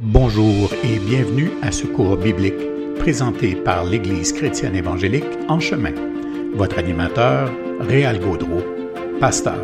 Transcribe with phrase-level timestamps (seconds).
[0.00, 2.54] Bonjour et bienvenue à ce cours biblique
[3.00, 5.92] présenté par l'Église chrétienne évangélique En chemin.
[6.54, 8.62] Votre animateur, Réal Gaudreau,
[9.18, 9.58] pasteur.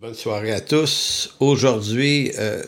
[0.00, 1.36] Bonne soirée à tous.
[1.38, 2.60] Aujourd'hui, euh,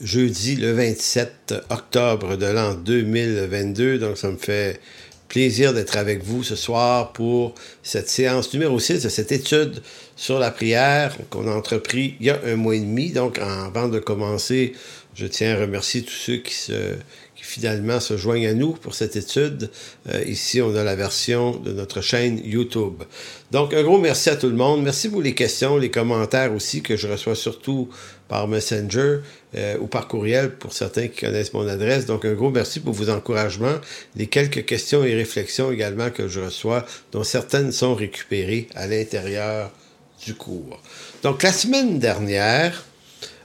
[0.00, 4.80] jeudi le 27 octobre de l'an 2022, donc ça me fait
[5.28, 9.82] plaisir d'être avec vous ce soir pour cette séance numéro 6 de cette étude
[10.16, 13.10] sur la prière qu'on a entrepris il y a un mois et demi.
[13.10, 14.72] Donc, avant de commencer,
[15.14, 16.94] je tiens à remercier tous ceux qui, se,
[17.36, 19.70] qui finalement se joignent à nous pour cette étude.
[20.08, 23.02] Euh, ici, on a la version de notre chaîne YouTube.
[23.50, 24.82] Donc, un gros merci à tout le monde.
[24.82, 27.88] Merci pour les questions, les commentaires aussi que je reçois surtout
[28.28, 29.18] par Messenger
[29.56, 32.04] euh, ou par courriel pour certains qui connaissent mon adresse.
[32.04, 33.76] Donc, un gros merci pour vos encouragements,
[34.14, 39.72] les quelques questions et réflexions également que je reçois, dont certaines sont récupérées à l'intérieur
[40.24, 40.82] du cours.
[41.22, 42.84] Donc, la semaine dernière,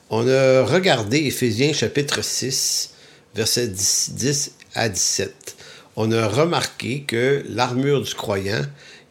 [0.09, 2.93] on a regardé Éphésiens chapitre 6,
[3.33, 5.55] versets 10, 10 à 17.
[5.95, 8.63] On a remarqué que l'armure du croyant,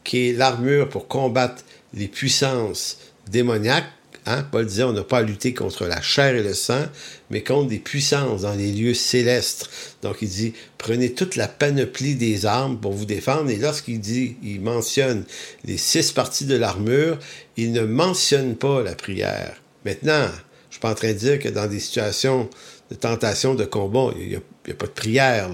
[0.05, 1.63] qui est l'armure pour combattre
[1.95, 2.99] les puissances
[3.31, 3.91] démoniaques,
[4.27, 4.45] Hein?
[4.51, 6.85] Paul disait, on n'a pas à lutter contre la chair et le sang,
[7.31, 9.69] mais contre des puissances dans les lieux célestes.
[10.03, 13.51] Donc il dit, prenez toute la panoplie des armes pour vous défendre.
[13.51, 15.25] Et lorsqu'il dit, il mentionne
[15.65, 17.19] les six parties de l'armure,
[17.57, 19.57] il ne mentionne pas la prière.
[19.85, 20.29] Maintenant,
[20.69, 22.49] je suis pas en train de dire que dans des situations
[22.91, 25.51] de tentation, de combat, il n'y a pas de prière.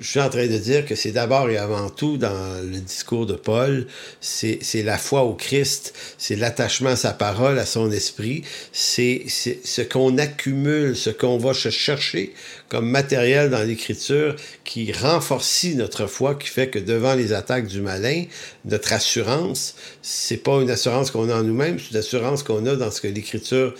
[0.00, 3.26] Je suis en train de dire que c'est d'abord et avant tout dans le discours
[3.26, 3.86] de Paul,
[4.20, 9.82] c'est la foi au Christ, c'est l'attachement à sa parole, à son esprit, c'est ce
[9.82, 12.32] qu'on accumule, ce qu'on va chercher
[12.68, 17.80] comme matériel dans l'Écriture qui renforce notre foi, qui fait que devant les attaques du
[17.80, 18.24] malin,
[18.64, 22.74] notre assurance, c'est pas une assurance qu'on a en nous-mêmes, c'est une assurance qu'on a
[22.74, 23.74] dans ce que l'Écriture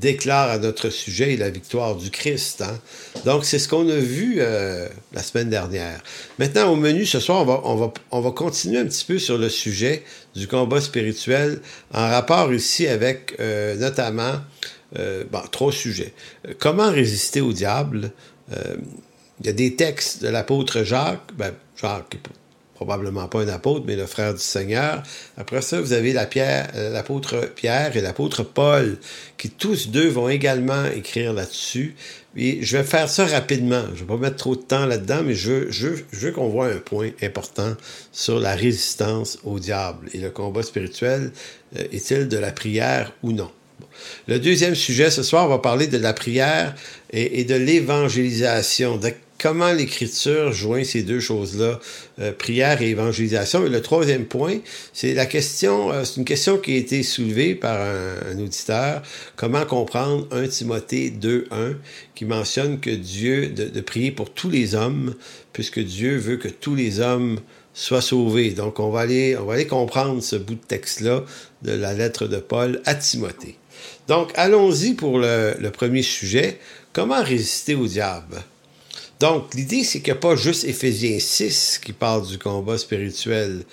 [0.00, 2.62] déclare à notre sujet la victoire du Christ.
[2.62, 2.78] Hein?
[3.24, 6.02] Donc, c'est ce qu'on a vu euh, la semaine dernière.
[6.38, 9.18] Maintenant, au menu ce soir, on va, on, va, on va continuer un petit peu
[9.18, 10.02] sur le sujet
[10.34, 11.60] du combat spirituel
[11.92, 14.34] en rapport ici avec euh, notamment
[14.98, 16.12] euh, trois sujets.
[16.58, 18.12] Comment résister au diable?
[19.40, 22.16] Il y a des textes de l'apôtre Jacques, ben, Jacques
[22.78, 25.02] probablement pas un apôtre, mais le frère du Seigneur.
[25.36, 28.98] Après ça, vous avez euh, l'apôtre Pierre et l'apôtre Paul,
[29.36, 31.96] qui tous deux vont également écrire là-dessus.
[32.36, 33.82] Et je vais faire ça rapidement.
[33.96, 35.66] Je ne vais pas mettre trop de temps là-dedans, mais je,
[36.12, 37.74] veux qu'on voit un point important
[38.12, 40.08] sur la résistance au diable.
[40.14, 41.32] Et le combat spirituel,
[41.76, 43.50] euh, est-il de la prière ou non?
[44.28, 46.76] Le deuxième sujet ce soir, on va parler de la prière
[47.10, 49.00] et, de l'évangélisation.
[49.38, 51.78] Comment l'Écriture joint ces deux choses-là,
[52.18, 53.64] euh, prière et évangélisation?
[53.64, 54.58] Et le troisième point,
[54.92, 59.02] c'est la question, euh, c'est une question qui a été soulevée par un, auditeur,
[59.36, 61.76] comment comprendre 1 Timothée 2.1,
[62.14, 65.14] qui mentionne que Dieu, de, prier pour tous les hommes,
[65.52, 67.38] puisque Dieu veut que tous les hommes
[67.74, 68.50] soient sauvés.
[68.50, 71.24] Donc, on va aller, on va aller comprendre ce bout de texte-là
[71.62, 73.56] de la lettre de Paul à Timothée.
[74.08, 76.58] Donc, allons-y pour le premier sujet.
[76.92, 78.42] Comment résister au diable?
[79.20, 83.64] Donc, l'idée, c'est qu'il n'y a pas juste Éphésiens 6 qui parle du combat spirituel.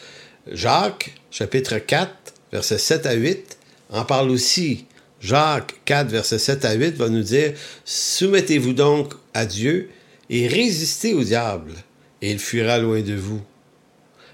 [0.51, 2.11] Jacques, chapitre 4,
[2.51, 3.57] versets 7 à 8,
[3.91, 4.85] en parle aussi.
[5.21, 9.89] Jacques 4, versets 7 à 8 va nous dire Soumettez-vous donc à Dieu
[10.29, 11.73] et résistez au diable,
[12.21, 13.41] et il fuira loin de vous.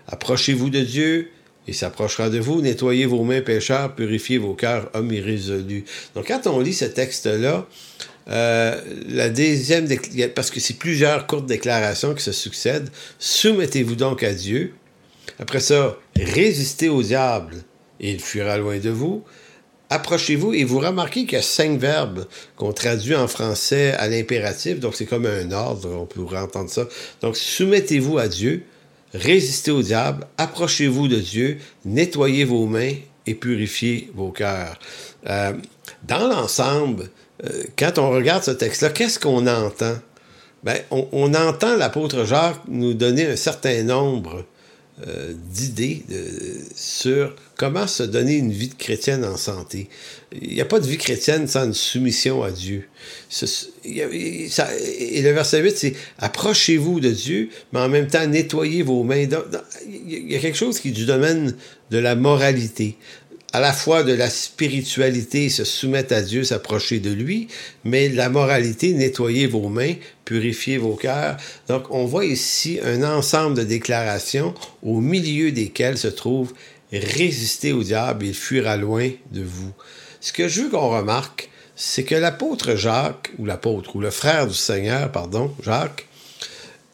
[0.08, 1.30] Approchez-vous de Dieu,
[1.68, 2.62] et s'approchera de vous.
[2.62, 5.86] Nettoyez vos mains pécheurs, purifiez vos cœurs hommes irrésolus.
[6.16, 7.68] Donc, quand on lit ce texte-là,
[8.32, 9.88] euh, la deuxième,
[10.34, 12.90] parce que c'est plusieurs courtes déclarations qui se succèdent.
[13.20, 14.74] Soumettez-vous donc à Dieu.
[15.40, 17.56] Après ça, résistez au diable
[18.00, 19.24] et il fuira loin de vous.
[19.90, 22.26] Approchez-vous et vous remarquez qu'il y a cinq verbes
[22.56, 26.88] qu'on traduit en français à l'impératif, donc c'est comme un ordre, on pourrait entendre ça.
[27.20, 28.64] Donc soumettez-vous à Dieu,
[29.14, 32.94] résistez au diable, approchez-vous de Dieu, nettoyez vos mains
[33.28, 34.80] et purifiez vos cœurs.
[35.28, 35.54] Euh,
[36.08, 37.10] dans l'ensemble,
[37.78, 39.96] quand on regarde ce texte-là, qu'est-ce qu'on entend?
[40.64, 44.46] Ben, on, entend l'apôtre Jacques nous donner un certain nombre
[45.08, 46.04] euh, d'idées
[46.76, 49.90] sur comment se donner une vie de chrétienne en santé.
[50.40, 52.88] Il n'y a pas de vie chrétienne sans une soumission à Dieu.
[53.84, 59.26] et le verset 8, c'est Approchez-vous de Dieu, mais en même temps, nettoyez vos mains.
[59.88, 61.56] il y a quelque chose qui est du domaine
[61.90, 62.98] de la moralité
[63.54, 67.48] à la fois de la spiritualité, se soumettre à Dieu, s'approcher de lui,
[67.84, 71.38] mais la moralité, nettoyer vos mains, purifier vos cœurs.
[71.68, 74.54] Donc, on voit ici un ensemble de déclarations
[74.84, 76.54] au milieu desquelles se trouve
[76.94, 79.72] résister au diable et fuir à loin de vous.
[80.20, 84.46] ce que je veux qu'on remarque, c'est que l'apôtre Jacques, ou l'apôtre, ou le frère
[84.48, 86.06] du Seigneur, pardon, Jacques,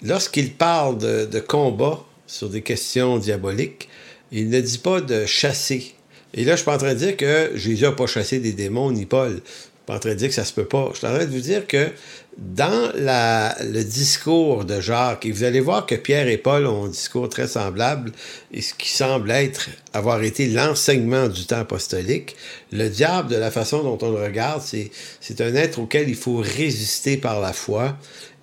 [0.04, 3.90] lorsqu'il parle de, de combat sur des questions diaboliques,
[4.32, 5.97] il ne dit pas de chasser.
[6.34, 8.54] Et là, je suis pas en train de dire que Jésus n'a pas chassé des
[8.54, 9.32] démons, ni Paul.
[9.32, 10.90] Je suis pas en train de dire que ça se peut pas.
[10.94, 11.90] Je suis en train de vous dire que
[12.38, 16.90] dans le discours de Jacques, et vous allez voir que Pierre et Paul ont un
[16.90, 18.12] discours très semblable,
[18.52, 22.36] et ce qui semble être avoir été l'enseignement du temps apostolique,
[22.72, 26.38] le diable, de la façon dont on le regarde, c'est un être auquel il faut
[26.38, 27.98] résister par la foi,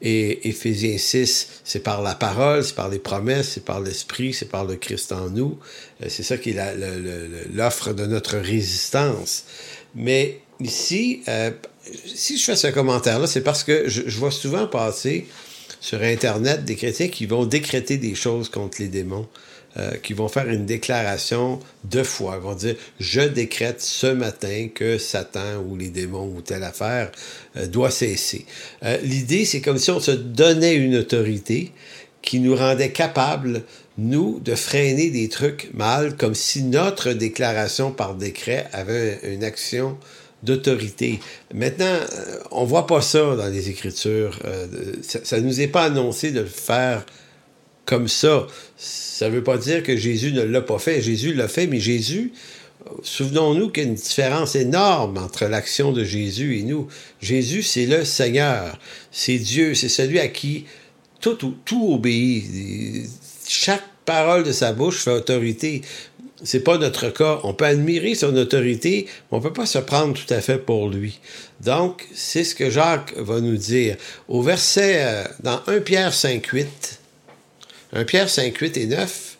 [0.06, 4.50] et Éphésiens 6, c'est par la parole, c'est par les promesses, c'est par l'Esprit, c'est
[4.50, 5.58] par le Christ en nous.
[6.02, 9.44] Euh, c'est ça qui est l'offre de notre résistance.
[9.94, 11.50] Mais ici, euh,
[12.14, 15.26] si je fais ce commentaire-là, c'est parce que je, je, vois souvent passer
[15.80, 19.26] sur Internet des chrétiens qui vont décréter des choses contre les démons.
[19.76, 22.36] Euh, qui vont faire une déclaration de foi.
[22.36, 27.10] Ils vont dire Je décrète ce matin que Satan ou les démons ou telle affaire
[27.56, 28.46] euh, doit cesser.
[28.84, 31.72] Euh, l'idée, c'est comme si on se donnait une autorité
[32.22, 33.64] qui nous rendait capables,
[33.98, 39.98] nous, de freiner des trucs mal, comme si notre déclaration par décret avait une action
[40.44, 41.18] d'autorité.
[41.52, 41.98] Maintenant,
[42.52, 44.38] on voit pas ça dans les Écritures.
[45.02, 47.04] ça ne nous est pas annoncé de le faire
[47.84, 48.46] comme ça.
[48.76, 51.00] Ça ne veut pas dire que Jésus ne l'a pas fait.
[51.00, 52.32] Jésus l'a fait, mais Jésus,
[53.02, 56.88] souvenons-nous qu'il y a une différence énorme entre l'action de Jésus et nous.
[57.20, 58.78] Jésus, c'est le Seigneur,
[59.10, 60.66] c'est Dieu, c'est celui à qui
[61.20, 63.08] tout, tout, obéit.
[63.48, 65.82] Chaque parole de sa bouche fait autorité.
[66.42, 67.40] C'est pas notre cas.
[67.44, 70.90] On peut admirer son autorité, mais on peut pas se prendre tout à fait pour
[70.90, 71.20] lui.
[71.62, 73.96] Donc, c'est ce que Jacques va nous dire.
[74.28, 77.00] Au verset, euh, dans 1 Pierre 5, 8,
[77.94, 79.38] 1 Pierre 5, 8 et 9,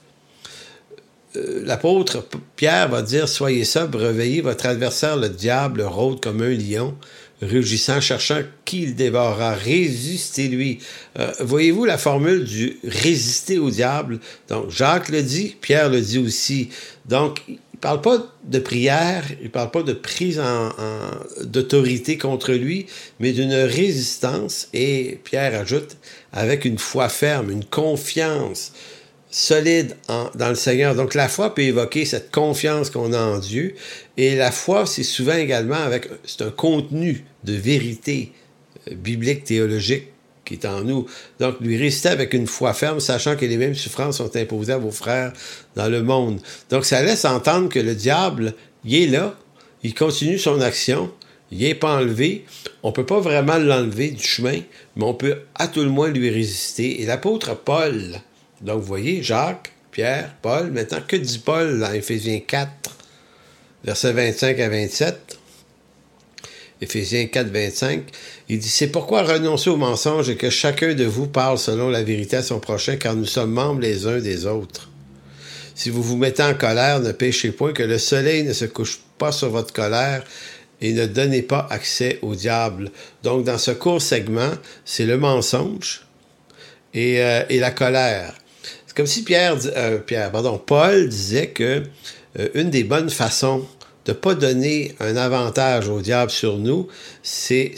[1.37, 2.25] euh, l'apôtre
[2.55, 6.95] Pierre va dire Soyez sobre, réveillez votre adversaire, le diable, rôde comme un lion,
[7.43, 9.55] rugissant, cherchant qui il dévorera.
[9.55, 10.79] Résistez-lui.
[11.19, 14.21] Euh, voyez-vous la formule du résister au diable?
[14.49, 16.69] Donc, Jacques le dit, Pierre le dit aussi.
[17.07, 20.41] Donc, il parle pas de prière, il parle pas de prise
[21.43, 22.87] d'autorité contre lui,
[23.19, 24.69] mais d'une résistance.
[24.73, 25.97] Et Pierre ajoute
[26.35, 28.73] avec une foi ferme, une confiance
[29.31, 30.95] solide dans le Seigneur.
[30.95, 33.75] Donc la foi peut évoquer cette confiance qu'on a en Dieu.
[34.17, 38.33] Et la foi, c'est souvent également avec, c'est un contenu de vérité
[38.91, 40.09] euh, biblique, théologique
[40.45, 41.07] qui est en nous.
[41.41, 44.79] Donc, lui résister avec une foi ferme, sachant que les mêmes souffrances sont imposées à
[44.79, 45.33] vos frères
[45.75, 46.39] dans le monde.
[46.69, 48.53] Donc, ça laisse entendre que le diable,
[48.85, 49.35] il est là,
[49.83, 51.11] il continue son action,
[51.55, 52.45] il n'est pas enlevé.
[52.83, 54.61] On ne peut pas vraiment l'enlever du chemin,
[54.97, 57.01] mais on peut à tout le moins lui résister.
[57.01, 58.21] Et l'apôtre Paul,
[58.61, 62.71] donc vous voyez, Jacques, Pierre, Paul, maintenant, que dit Paul dans Éphésiens 4,
[63.85, 65.39] versets 25 à 27?
[66.81, 68.03] Éphésiens 4, 25,
[68.49, 72.03] il dit, c'est pourquoi renoncer au mensonge et que chacun de vous parle selon la
[72.03, 74.91] vérité à son prochain, car nous sommes membres les uns des autres.
[75.77, 78.99] Si vous vous mettez en colère, ne péchez point, que le soleil ne se couche
[79.19, 80.25] pas sur votre colère,
[80.81, 82.91] et ne donnez pas accès au diable.
[83.23, 84.53] Donc, dans ce court segment,
[84.85, 86.07] c'est le mensonge
[86.93, 88.35] et, euh, la colère.
[88.87, 89.99] C'est comme si Pierre, euh,
[90.67, 91.83] Paul disait que
[92.39, 93.65] euh, une des bonnes façons
[94.05, 96.89] de pas donner un avantage au diable sur nous,
[97.23, 97.75] c'est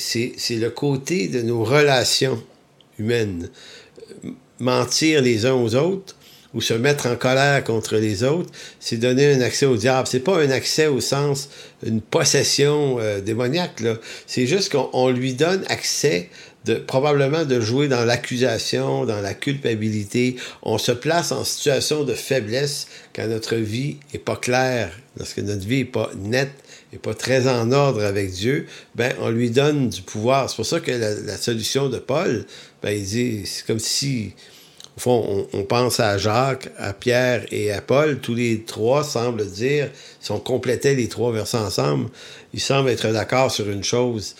[0.50, 2.42] le côté de nos relations
[2.98, 3.48] humaines.
[4.58, 6.15] Mentir les uns aux autres,
[6.56, 10.08] ou se mettre en colère contre les autres, c'est donner un accès au diable.
[10.10, 11.50] C'est pas un accès au sens
[11.84, 13.82] une possession euh, démoniaque.
[14.26, 16.30] C'est juste qu'on lui donne accès
[16.64, 20.36] de probablement de jouer dans l'accusation, dans la culpabilité.
[20.62, 25.64] On se place en situation de faiblesse quand notre vie est pas claire, lorsque notre
[25.66, 26.52] vie est pas nette,
[26.92, 30.48] et pas très en ordre avec Dieu, ben on lui donne du pouvoir.
[30.48, 32.46] C'est pour ça que la, la solution de Paul,
[32.82, 34.32] ben il dit c'est comme si
[34.96, 38.18] au fond, on, pense à Jacques, à Pierre et à Paul.
[38.18, 42.08] Tous les trois semblent dire, si on complétait les trois versets ensemble,
[42.54, 44.36] ils semblent être d'accord sur une chose.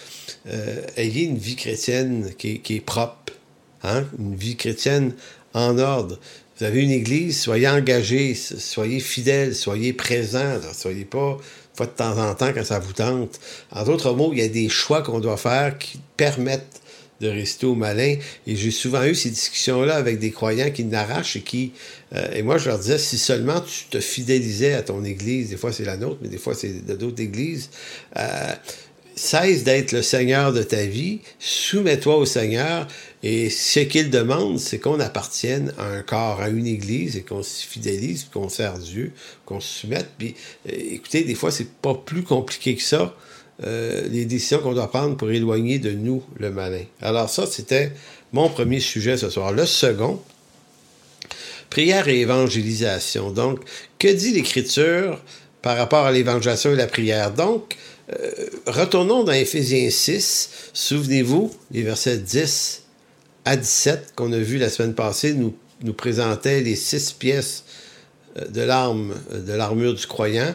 [0.49, 3.35] Euh, ayez une vie chrétienne qui, est propre,
[3.83, 4.05] hein?
[4.19, 5.13] une vie chrétienne
[5.53, 6.19] en ordre.
[6.59, 11.37] Vous avez une église, soyez engagés, soyez fidèles, soyez présents, soyez pas
[11.81, 13.39] de temps en temps quand ça vous tente.
[13.73, 16.81] En d'autres mots, il y a des choix qu'on doit faire qui permettent
[17.21, 18.17] de rester au malin.
[18.47, 21.73] Et j'ai souvent eu ces discussions-là avec des croyants qui n'arrachent et qui...
[22.15, 25.57] Euh, et moi, je leur disais, si seulement tu te fidélisais à ton église, des
[25.57, 27.71] fois c'est la nôtre, mais des fois c'est d'autres églises,
[28.17, 28.55] euh,
[29.17, 32.87] cesse d'être le Seigneur de ta vie, soumets-toi au Seigneur,
[33.23, 37.43] et ce qu'il demande, c'est qu'on appartienne à un corps, à une église, et qu'on
[37.43, 39.13] se fidélise, qu'on sert Dieu,
[39.47, 40.11] qu'on se soumette.
[40.19, 40.35] Puis,
[40.69, 43.17] euh, écoutez, des fois, c'est pas plus compliqué que ça,
[43.65, 46.85] euh, les décisions qu'on doit prendre pour éloigner de nous le malin.
[47.01, 47.93] Alors ça, c'était
[48.33, 49.53] mon premier sujet ce soir.
[49.53, 50.21] Le second,
[51.71, 53.31] prière et évangélisation.
[53.31, 53.61] Donc,
[53.99, 55.23] que dit l'Écriture
[55.63, 57.33] par rapport à l'évangélisation et la prière?
[57.33, 57.77] Donc,
[58.13, 58.31] euh,
[58.67, 60.71] retournons dans Éphésiens 6.
[60.73, 62.83] Souvenez-vous, les versets 10
[63.47, 67.65] à 17 qu'on a vu la semaine passée nous, nous présentaient les six pièces
[68.37, 70.55] euh, de l'arme, euh, de l'armure du croyant.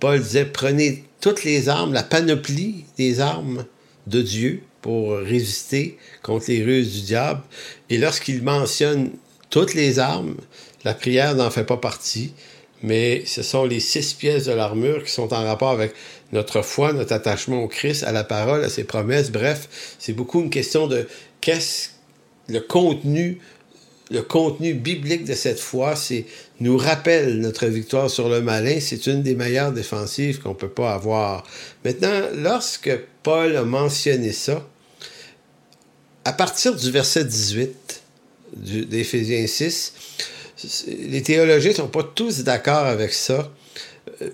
[0.00, 3.66] Paul disait, prenez toutes les armes, la panoplie des armes
[4.06, 7.42] de Dieu pour résister contre les ruses du diable.
[7.90, 9.10] Et lorsqu'il mentionne
[9.50, 10.36] toutes les armes,
[10.84, 12.32] la prière n'en fait pas partie,
[12.82, 15.92] mais ce sont les six pièces de l'armure qui sont en rapport avec
[16.32, 19.30] notre foi, notre attachement au Christ, à la parole, à ses promesses.
[19.30, 21.06] Bref, c'est beaucoup une question de
[21.42, 21.90] qu'est-ce
[22.48, 23.38] le contenu
[24.10, 26.26] le contenu biblique de cette foi, c'est
[26.58, 28.78] nous rappelle notre victoire sur le malin.
[28.80, 31.44] C'est une des meilleures défensives qu'on peut pas avoir.
[31.84, 32.90] Maintenant, lorsque
[33.22, 34.66] Paul a mentionné ça,
[36.24, 38.02] à partir du verset 18
[38.56, 39.94] d'Éphésiens 6,
[40.88, 43.52] les théologiens sont pas tous d'accord avec ça.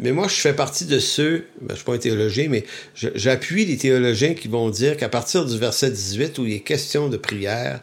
[0.00, 2.64] Mais moi, je fais partie de ceux, ben, je ne suis pas un théologien, mais
[2.94, 7.08] j'appuie les théologiens qui vont dire qu'à partir du verset 18, où il est question
[7.08, 7.80] de prière,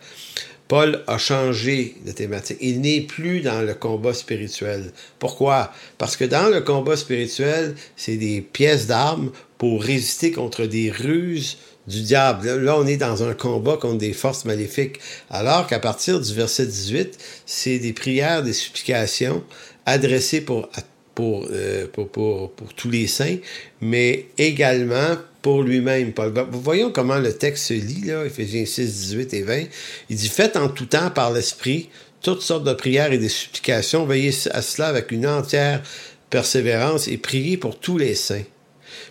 [0.67, 2.57] Paul a changé de thématique.
[2.61, 4.91] Il n'est plus dans le combat spirituel.
[5.19, 5.71] Pourquoi?
[5.97, 11.57] Parce que dans le combat spirituel, c'est des pièces d'armes pour résister contre des ruses
[11.87, 12.49] du diable.
[12.49, 14.99] Là, on est dans un combat contre des forces maléfiques.
[15.29, 19.43] Alors qu'à partir du verset 18, c'est des prières, des supplications
[19.85, 20.69] adressées pour,
[21.15, 23.37] pour, euh, pour, pour, pour tous les saints,
[23.81, 26.13] mais également pour lui-même.
[26.51, 29.63] Voyons comment le texte se lit, là, Éphésiens 6, 18 et 20.
[30.09, 31.89] Il dit, faites en tout temps par l'Esprit
[32.23, 35.83] toutes sortes de prières et de supplications, veillez à cela avec une entière
[36.29, 38.45] persévérance et priez pour tous les saints.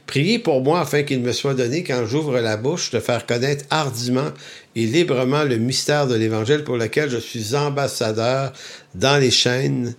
[0.06, 3.64] Priez pour moi afin qu'il me soit donné, quand j'ouvre la bouche, de faire connaître
[3.70, 4.30] hardiment
[4.74, 8.52] et librement le mystère de l'Évangile pour lequel je suis ambassadeur
[8.94, 9.94] dans les chaînes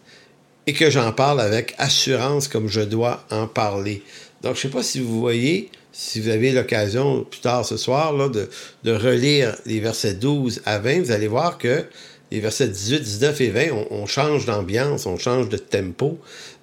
[0.67, 4.01] et que j'en parle avec assurance comme je dois en parler.
[4.41, 7.77] Donc, je ne sais pas si vous voyez si vous avez l'occasion plus tard ce
[7.77, 8.49] soir là, de,
[8.83, 11.85] de, relire les versets 12 à 20, vous allez voir que
[12.31, 16.17] les versets 18, 19 et 20, on, on change d'ambiance, on change de tempo.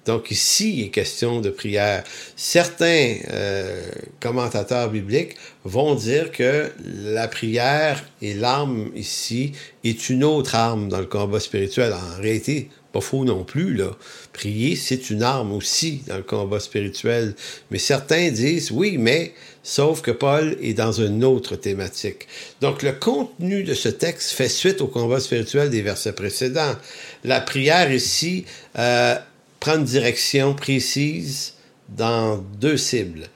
[0.05, 2.03] Donc ici, il est question de prière.
[2.35, 3.81] Certains euh,
[4.19, 9.53] commentateurs bibliques vont dire que la prière et l'arme ici
[9.85, 11.93] est une autre arme dans le combat spirituel.
[11.93, 13.91] En réalité, pas faux non plus, là.
[14.33, 17.35] Prier, c'est une arme aussi dans le combat spirituel.
[17.69, 19.33] Mais certains disent, oui, mais
[19.63, 22.27] sauf que Paul est dans une autre thématique.
[22.59, 26.75] Donc, le contenu de ce texte fait suite au combat spirituel des versets précédents.
[27.23, 28.45] La prière ici
[28.77, 29.15] euh,
[29.59, 31.53] prend une direction précise
[31.89, 33.27] dans deux cibles.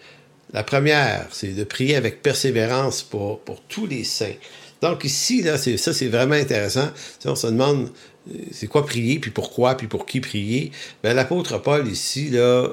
[0.53, 4.35] La première, c'est de prier avec persévérance pour, tous les saints.
[4.81, 6.89] Donc ici, là, ça, c'est vraiment intéressant.
[7.25, 7.89] on se demande
[8.51, 10.71] c'est quoi prier, puis pourquoi, puis pour qui prier,
[11.03, 12.69] ben, l'apôtre Paul ici là, euh,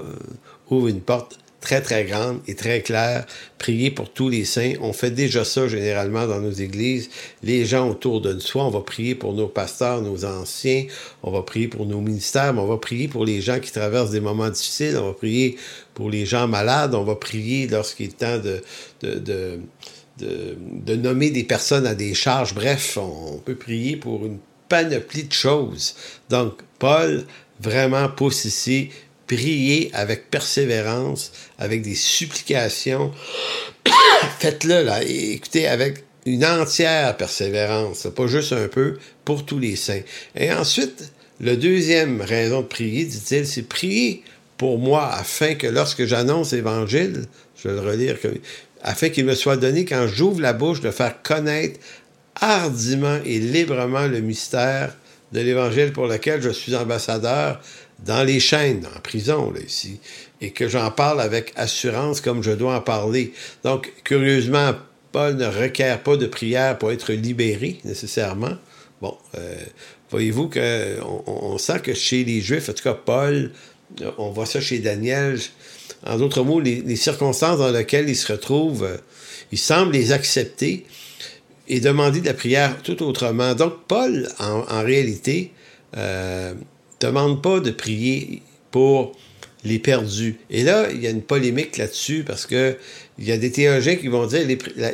[0.71, 3.25] ouvre une porte très très grande et très claire.
[3.57, 4.75] Prier pour tous les saints.
[4.81, 7.09] On fait déjà ça généralement dans nos églises.
[7.43, 10.85] Les gens autour de soi, on va prier pour nos pasteurs, nos anciens,
[11.23, 14.11] on va prier pour nos ministères, mais on va prier pour les gens qui traversent
[14.11, 15.57] des moments difficiles, on va prier
[15.95, 18.63] pour les gens malades, on va prier lorsqu'il est temps de,
[19.01, 22.55] de, nommer des personnes à des charges.
[22.55, 24.39] Bref, on peut prier pour une
[24.73, 25.95] panoplie de choses.
[26.31, 27.25] Donc, Paul
[27.61, 28.89] vraiment pousse ici,
[29.27, 33.13] prier avec persévérance, avec des supplications.
[34.39, 35.03] Faites-le, là.
[35.05, 40.01] écoutez, avec une entière persévérance, pas juste un peu, pour tous les saints.
[40.35, 44.23] Et ensuite, la deuxième raison de prier, dit-il, c'est prier
[44.57, 47.27] pour moi afin que lorsque j'annonce l'Évangile,
[47.63, 48.17] je vais le relire,
[48.83, 51.79] afin qu'il me soit donné, quand j'ouvre la bouche, de faire connaître
[52.41, 54.97] hardiment et librement le mystère
[55.33, 57.61] de l'Évangile pour lequel je suis ambassadeur
[58.05, 60.01] dans les chaînes, en prison, là, ici,
[60.41, 63.33] et que j'en parle avec assurance comme je dois en parler.
[63.65, 64.73] Donc, curieusement,
[65.13, 68.57] Paul ne requiert pas de prière pour être libéré, nécessairement.
[69.01, 69.57] Bon, euh,
[70.11, 73.53] voyez-vous qu'on on sent que chez les Juifs, en tout cas, Paul,
[74.19, 75.39] on voit ça chez Daniel,
[76.05, 78.97] en d'autres mots, les, les circonstances dans lesquelles il se retrouve, euh,
[79.53, 80.87] il semble les accepter,
[81.69, 83.55] et demander de la prière tout autrement.
[83.55, 85.53] Donc, Paul, en, réalité,
[85.97, 86.55] euh,
[87.01, 89.13] demande pas de prier pour
[89.65, 90.39] les perdus.
[90.51, 92.77] Et là, il y a une polémique là-dessus parce que
[93.19, 94.47] il y a des théologiens qui vont dire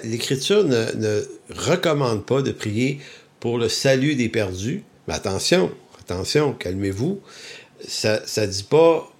[0.04, 2.98] l'Écriture ne, recommande pas de prier
[3.40, 4.82] pour le salut des perdus.
[5.06, 5.70] Mais attention,
[6.00, 7.20] attention, calmez-vous.
[7.87, 9.10] Ça ne dit pas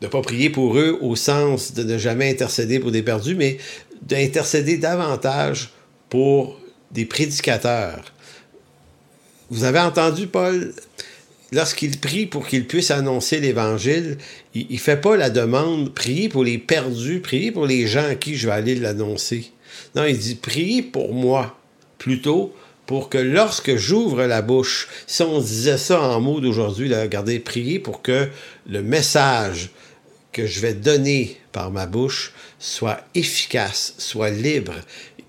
[0.00, 3.36] de ne pas prier pour eux au sens de ne jamais intercéder pour des perdus,
[3.36, 3.58] mais
[4.02, 5.72] d'intercéder davantage
[6.12, 8.04] pour des prédicateurs.
[9.48, 10.74] Vous avez entendu Paul
[11.52, 14.18] lorsqu'il prie pour qu'il puisse annoncer l'Évangile,
[14.54, 18.14] il ne fait pas la demande, priez pour les perdus, priez pour les gens à
[18.14, 19.52] qui je vais aller l'annoncer.
[19.94, 21.58] Non, il dit, priez pour moi,
[21.96, 22.54] plutôt
[22.84, 27.78] pour que lorsque j'ouvre la bouche, si on disait ça en mots d'aujourd'hui, regardez, priez
[27.78, 28.28] pour que
[28.68, 29.70] le message
[30.30, 34.74] que je vais donner par ma bouche soit efficace, soit libre,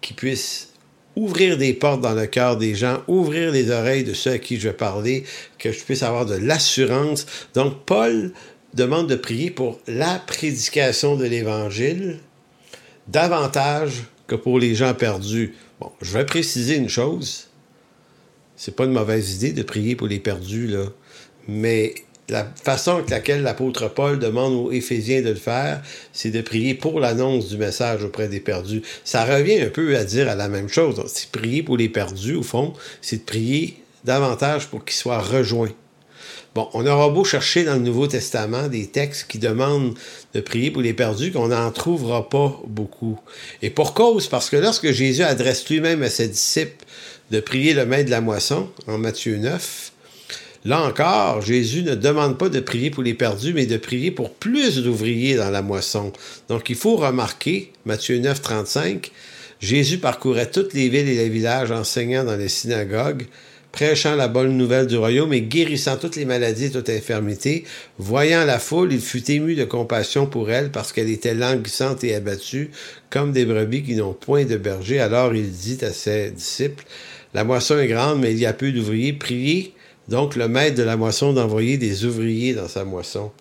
[0.01, 0.72] qu'il puisse
[1.15, 4.59] ouvrir des portes dans le cœur des gens, ouvrir les oreilles de ceux à qui
[4.59, 5.23] je vais parler,
[5.57, 7.25] que je puisse avoir de l'assurance.
[7.53, 8.31] Donc, Paul
[8.73, 12.19] demande de prier pour la prédication de l'Évangile
[13.07, 15.55] davantage que pour les gens perdus.
[15.79, 17.47] Bon, je vais préciser une chose.
[18.55, 20.85] C'est pas une mauvaise idée de prier pour les perdus, là.
[21.47, 21.93] Mais
[22.29, 25.81] la façon avec laquelle l'apôtre Paul demande aux Éphésiens de le faire,
[26.13, 28.81] c'est de prier pour l'annonce du message auprès des perdus.
[29.03, 31.01] Ça revient un peu à dire la même chose.
[31.07, 35.73] C'est prier pour les perdus, au fond, c'est de prier davantage pour qu'ils soient rejoints.
[36.55, 39.95] Bon, on aura beau chercher dans le Nouveau Testament des textes qui demandent
[40.35, 43.19] de prier pour les perdus, qu'on n'en trouvera pas beaucoup.
[43.63, 46.85] Et pour cause, parce que lorsque Jésus adresse lui-même à ses disciples
[47.31, 49.92] de prier le maître de la moisson, en Matthieu 9,
[50.65, 54.33] Là encore, Jésus ne demande pas de prier pour les perdus, mais de prier pour
[54.33, 56.13] plus d'ouvriers dans la moisson.
[56.47, 59.11] Donc il faut remarquer, Matthieu 9, 35,
[59.59, 63.25] Jésus parcourait toutes les villes et les villages enseignant dans les synagogues,
[63.73, 67.65] prêchant la bonne nouvelle du royaume et guérissant toutes les maladies et toute infirmité.
[67.97, 72.15] Voyant la foule, il fut ému de compassion pour elle parce qu'elle était languissante et
[72.15, 72.71] abattue,
[73.09, 75.01] comme des brebis qui n'ont point de berger.
[75.01, 76.85] Alors il dit à ses disciples,
[77.33, 79.11] La moisson est grande, mais il y a peu d'ouvriers.
[79.11, 79.73] Priez
[80.07, 83.31] donc le maître de la moisson d'envoyer des ouvriers dans sa moisson.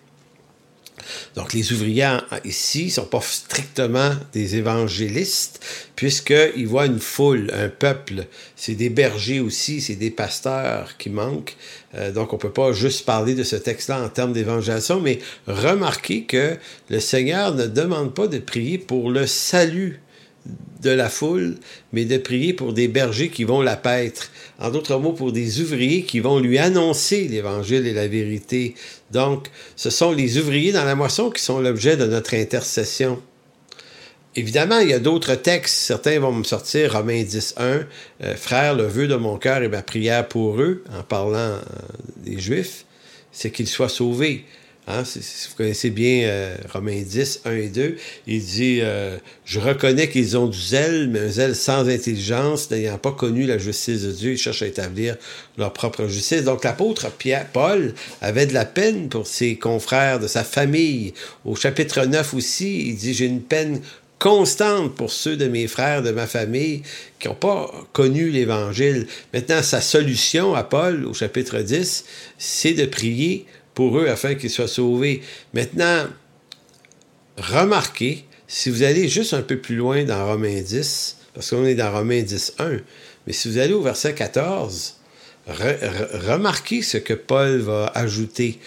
[1.35, 5.59] Donc les ouvriers ici ne sont pas strictement des évangélistes,
[5.95, 8.25] puisqu'ils voient une foule, un peuple.
[8.55, 11.55] C'est des bergers aussi, c'est des pasteurs qui manquent.
[11.95, 15.19] Euh, donc on ne peut pas juste parler de ce texte-là en termes d'évangélisation, mais
[15.47, 16.57] remarquez que
[16.89, 19.99] le Seigneur ne demande pas de prier pour le salut
[20.83, 21.55] de la foule,
[21.91, 24.29] mais de prier pour des bergers qui vont la paître.
[24.59, 28.75] En d'autres mots, pour des ouvriers qui vont lui annoncer l'Évangile et la vérité.
[29.11, 33.21] Donc, ce sont les ouvriers dans la moisson qui sont l'objet de notre intercession.
[34.35, 35.75] Évidemment, il y a d'autres textes.
[35.75, 37.85] Certains vont me sortir Romains 10.1,
[38.23, 41.59] euh, Frère, le vœu de mon cœur et ma prière pour eux, en parlant euh,
[42.17, 42.85] des Juifs,
[43.31, 44.45] c'est qu'ils soient sauvés.
[44.85, 47.95] Hein, vous connaissez bien euh, Romains 10, 1 et 2,
[48.27, 52.97] il dit euh, Je reconnais qu'ils ont du zèle, mais un zèle sans intelligence, n'ayant
[52.97, 55.15] pas connu la justice de Dieu, ils cherchent à établir
[55.57, 56.43] leur propre justice.
[56.43, 61.13] Donc l'apôtre Pierre, Paul avait de la peine pour ses confrères de sa famille.
[61.45, 63.79] Au chapitre 9 aussi, il dit J'ai une peine
[64.19, 66.81] constante pour ceux de mes frères, de ma famille,
[67.19, 69.07] qui n'ont pas connu l'Évangile.
[69.33, 72.05] Maintenant, sa solution à Paul, au chapitre 10,
[72.37, 75.21] c'est de prier pour eux afin qu'ils soient sauvés.
[75.53, 76.05] Maintenant,
[77.37, 81.75] remarquez, si vous allez juste un peu plus loin dans Romains 10, parce qu'on est
[81.75, 82.77] dans Romains 10, 1,
[83.25, 84.97] mais si vous allez au verset 14,
[85.47, 88.59] remarquez ce que Paul va ajouter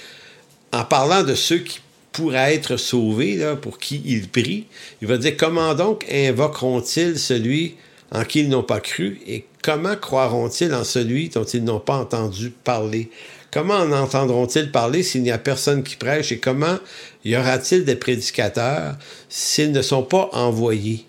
[0.73, 1.81] en parlant de ceux qui
[2.13, 4.67] pourraient être sauvés, pour qui il prie.
[5.03, 7.77] Il va dire, comment donc invoqueront-ils celui
[8.11, 11.97] en qui ils n'ont pas cru et comment croiront-ils en celui dont ils n'ont pas
[11.97, 13.11] entendu parler?
[13.57, 16.79] Comment en entendront-ils parler s'il n'y a personne qui prêche et comment
[17.25, 18.99] y aura-t-il des prédicateurs
[19.31, 21.07] s'ils ne sont pas envoyés?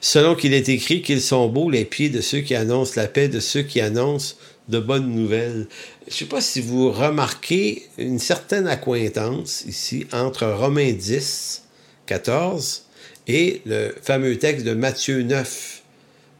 [0.00, 3.28] Selon qu'il est écrit qu'ils sont beaux les pieds de ceux qui annoncent la paix,
[3.28, 4.34] de ceux qui annoncent
[4.68, 5.68] de bonnes nouvelles.
[6.08, 11.62] Je ne sais pas si vous remarquez une certaine accointance ici entre Romains 10,
[12.06, 12.82] 14
[13.28, 15.82] et le fameux texte de Matthieu 9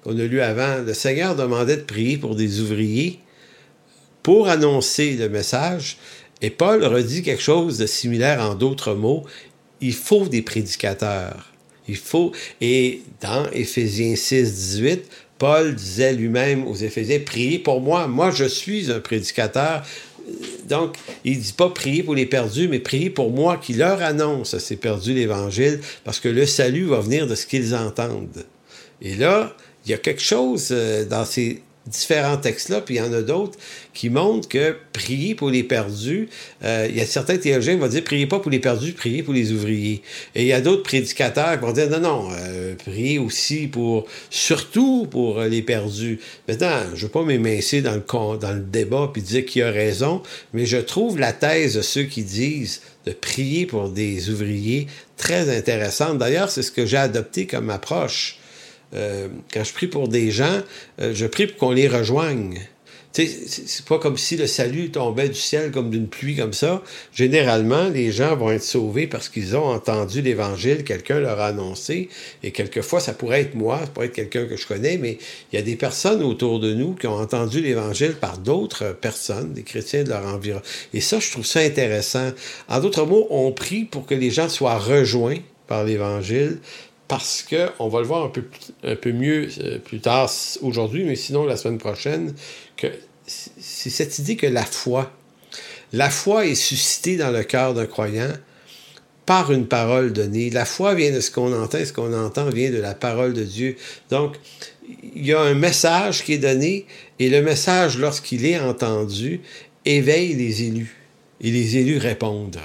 [0.02, 0.78] qu'on a lu avant.
[0.78, 3.20] Le Seigneur demandait de prier pour des ouvriers
[4.22, 5.96] pour annoncer le message.
[6.40, 9.24] Et Paul redit quelque chose de similaire en d'autres mots.
[9.80, 11.52] Il faut des prédicateurs.
[11.88, 15.02] Il faut, et dans Éphésiens 6, 18,
[15.38, 19.82] Paul disait lui-même aux Éphésiens, priez pour moi, moi je suis un prédicateur.
[20.68, 24.00] Donc, il ne dit pas prier pour les perdus, mais prier pour moi qui leur
[24.02, 28.44] annonce à ces perdus l'Évangile, parce que le salut va venir de ce qu'ils entendent.
[29.00, 33.00] Et là, il y a quelque chose euh, dans ces différents textes-là, puis il y
[33.00, 33.58] en a d'autres
[33.92, 36.28] qui montrent que prier pour les perdus,
[36.64, 39.22] euh, il y a certains théologiens qui vont dire priez pas pour les perdus, priez
[39.22, 40.02] pour les ouvriers.
[40.34, 44.06] Et il y a d'autres prédicateurs qui vont dire non, non, euh, priez aussi pour,
[44.30, 46.20] surtout pour les perdus.
[46.48, 50.22] Maintenant, je veux pas m'émincer dans le, dans le débat puis dire qui a raison,
[50.52, 55.56] mais je trouve la thèse de ceux qui disent de prier pour des ouvriers très
[55.56, 56.18] intéressante.
[56.18, 58.38] D'ailleurs, c'est ce que j'ai adopté comme approche.
[58.94, 60.60] Euh, quand je prie pour des gens,
[61.00, 62.60] euh, je prie pour qu'on les rejoigne.
[63.12, 66.82] C'est pas comme si le salut tombait du ciel comme d'une pluie comme ça.
[67.12, 72.08] Généralement, les gens vont être sauvés parce qu'ils ont entendu l'Évangile, quelqu'un leur a annoncé,
[72.42, 75.18] et quelquefois, ça pourrait être moi, ça pourrait être quelqu'un que je connais, mais
[75.52, 79.52] il y a des personnes autour de nous qui ont entendu l'Évangile par d'autres personnes,
[79.52, 80.64] des chrétiens de leur environnement.
[80.94, 82.30] Et ça, je trouve ça intéressant.
[82.68, 86.60] En d'autres mots, on prie pour que les gens soient rejoints par l'Évangile,
[87.08, 90.30] parce que, on va le voir un peu, mieux euh, plus tard
[90.62, 92.34] aujourd'hui, mais sinon la semaine prochaine,
[92.76, 92.86] que
[93.26, 95.12] c'est cette idée que la foi,
[95.92, 98.32] la foi est suscitée dans le cœur d'un croyant
[99.26, 100.50] par une parole donnée.
[100.50, 103.44] La foi vient de ce qu'on entend, ce qu'on entend vient de la parole de
[103.44, 103.76] Dieu.
[104.10, 104.36] Donc,
[105.14, 106.86] il y a un message qui est donné,
[107.18, 109.40] et le message, lorsqu'il est entendu,
[109.84, 110.96] éveille les élus,
[111.40, 112.58] et les élus répondent.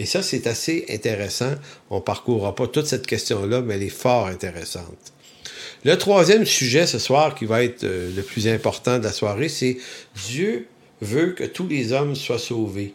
[0.00, 1.52] Et ça, c'est assez intéressant.
[1.90, 5.12] On ne parcourra pas toute cette question-là, mais elle est fort intéressante.
[5.84, 9.50] Le troisième sujet ce soir, qui va être euh, le plus important de la soirée,
[9.50, 9.76] c'est
[10.26, 10.68] Dieu
[11.02, 12.94] veut que tous les hommes soient sauvés.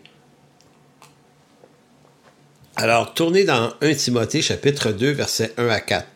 [2.76, 6.08] Alors, tournez dans 1 Timothée chapitre 2, versets 1 à 4.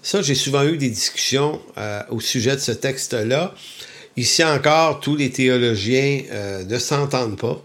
[0.00, 3.54] Ça, j'ai souvent eu des discussions euh, au sujet de ce texte-là.
[4.16, 7.62] Ici encore, tous les théologiens euh, ne s'entendent pas.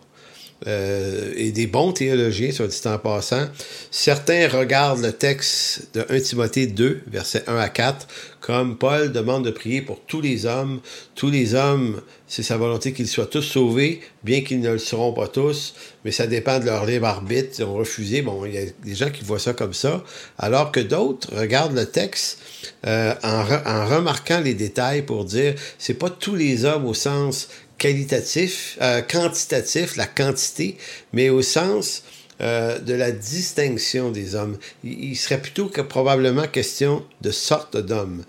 [0.68, 3.48] Euh, et des bons théologiens, soit dit en passant.
[3.92, 8.08] Certains regardent le texte de 1 Timothée 2, versets 1 à 4,
[8.42, 10.82] comme Paul demande de prier pour tous les hommes.
[11.16, 15.14] Tous les hommes, c'est sa volonté qu'ils soient tous sauvés, bien qu'ils ne le seront
[15.14, 17.56] pas tous, mais ça dépend de leur libre arbitre.
[17.60, 18.22] Ils ont refusé.
[18.22, 20.04] Bon, il y a des gens qui voient ça comme ça,
[20.38, 22.40] alors que d'autres regardent le texte
[22.86, 27.48] euh, en, en remarquant les détails pour dire c'est pas tous les hommes au sens
[27.80, 30.78] qualitatif, euh, quantitatif, la quantité,
[31.14, 32.04] mais au sens
[32.42, 34.58] euh, de la distinction des hommes.
[34.84, 38.24] Il, serait plutôt que probablement question de sorte d'hommes.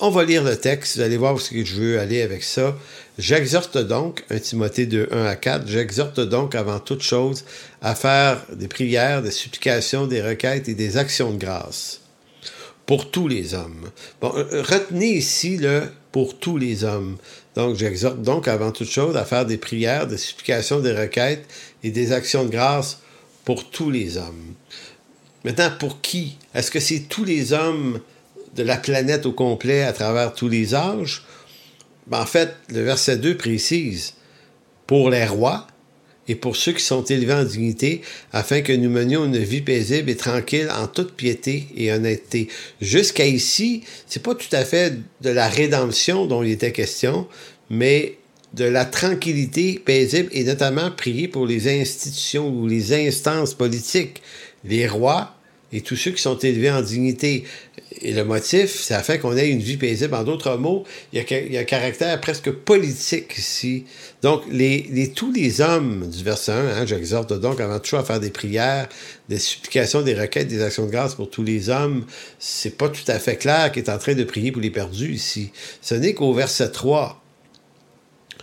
[0.00, 2.76] On va lire le texte, vous allez voir où je veux aller avec ça.
[3.18, 7.44] J'exhorte donc, 1 Timothée 2, 1 à 4, j'exhorte donc avant toute chose
[7.82, 12.00] à faire des prières, des supplications, des requêtes et des actions de grâce
[12.86, 13.90] pour tous les hommes.
[14.20, 15.82] Bon, euh, retenez ici le
[16.14, 17.16] pour tous les hommes.
[17.56, 21.44] Donc, j'exhorte donc avant toute chose à faire des prières, des supplications, des requêtes
[21.82, 23.00] et des actions de grâce
[23.44, 24.54] pour tous les hommes.
[25.42, 26.38] Maintenant, pour qui?
[26.54, 27.98] Est-ce que c'est tous les hommes
[28.54, 31.24] de la planète au complet à travers tous les âges?
[32.06, 34.14] Ben, en fait, le verset 2 précise
[34.86, 35.66] pour les rois,
[36.28, 38.00] et pour ceux qui sont élevés en dignité,
[38.32, 42.48] afin que nous menions une vie paisible et tranquille en toute piété et honnêteté.
[42.80, 47.26] Jusqu'à ici, c'est pas tout à fait de la rédemption dont il était question,
[47.70, 48.16] mais
[48.54, 54.22] de la tranquillité paisible et notamment prier pour les institutions ou les instances politiques,
[54.64, 55.34] les rois
[55.72, 57.44] et tous ceux qui sont élevés en dignité.
[58.00, 60.14] Et le motif, c'est afin qu'on ait une vie paisible.
[60.14, 63.84] En d'autres mots, il y, a, un caractère presque politique ici.
[64.22, 68.20] Donc, les, tous les hommes du verset 1, hein, j'exhorte donc avant tout à faire
[68.20, 68.88] des prières,
[69.28, 72.04] des supplications, des requêtes, des actions de grâce pour tous les hommes.
[72.38, 75.12] C'est pas tout à fait clair qu'il est en train de prier pour les perdus
[75.12, 75.52] ici.
[75.80, 77.22] Ce n'est qu'au verset 3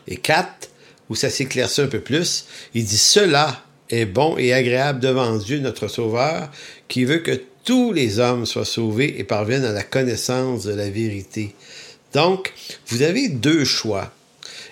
[0.07, 0.69] et 4,
[1.09, 5.59] où ça s'éclaircit un peu plus, il dit Cela est bon et agréable devant Dieu,
[5.59, 6.49] notre Sauveur,
[6.87, 10.89] qui veut que tous les hommes soient sauvés et parviennent à la connaissance de la
[10.89, 11.55] vérité.
[12.13, 12.53] Donc,
[12.87, 14.11] vous avez deux choix.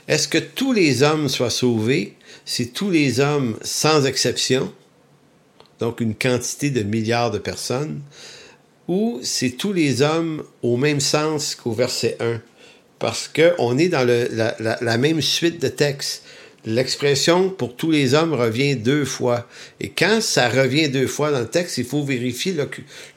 [0.07, 2.15] Est-ce que tous les hommes soient sauvés?
[2.45, 4.73] C'est tous les hommes sans exception,
[5.79, 8.01] donc une quantité de milliards de personnes,
[8.87, 12.41] ou c'est tous les hommes au même sens qu'au verset 1,
[12.97, 16.23] parce qu'on est dans la, même suite de textes
[16.65, 19.47] l'expression pour tous les hommes revient deux fois.
[19.79, 22.55] Et quand ça revient deux fois dans le texte, il faut vérifier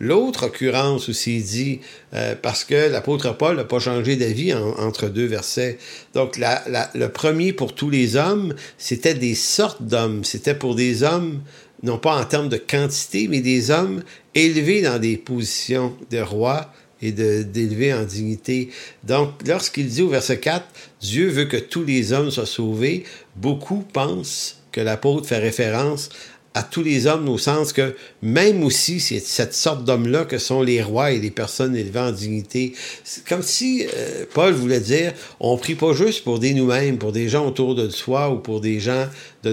[0.01, 1.81] l'autre occurrence où c'est dit,
[2.15, 5.79] euh, parce que l'apôtre Paul n'a pas changé d'avis entre deux versets.
[6.15, 10.25] Donc le premier pour tous les hommes, c'était des sortes d'hommes.
[10.25, 11.41] C'était pour des hommes,
[11.83, 14.03] non pas en termes de quantité, mais des hommes
[14.35, 18.71] élevés dans des positions de roi et d'élever en dignité.
[19.03, 20.65] Donc, lorsqu'il dit au verset 4,
[21.03, 23.05] Dieu veut que tous les hommes soient sauvés,
[23.37, 26.09] beaucoup pensent que l'apôtre fait référence
[26.55, 30.63] à tous les hommes au sens que même aussi c'est cette sorte d'hommes-là que sont
[30.63, 32.75] les rois et les personnes élevées en dignité.
[33.05, 37.13] C'est comme si euh, Paul voulait dire, on prie pas juste pour des nous-mêmes, pour
[37.13, 39.07] des gens autour de soi ou pour des gens
[39.43, 39.53] de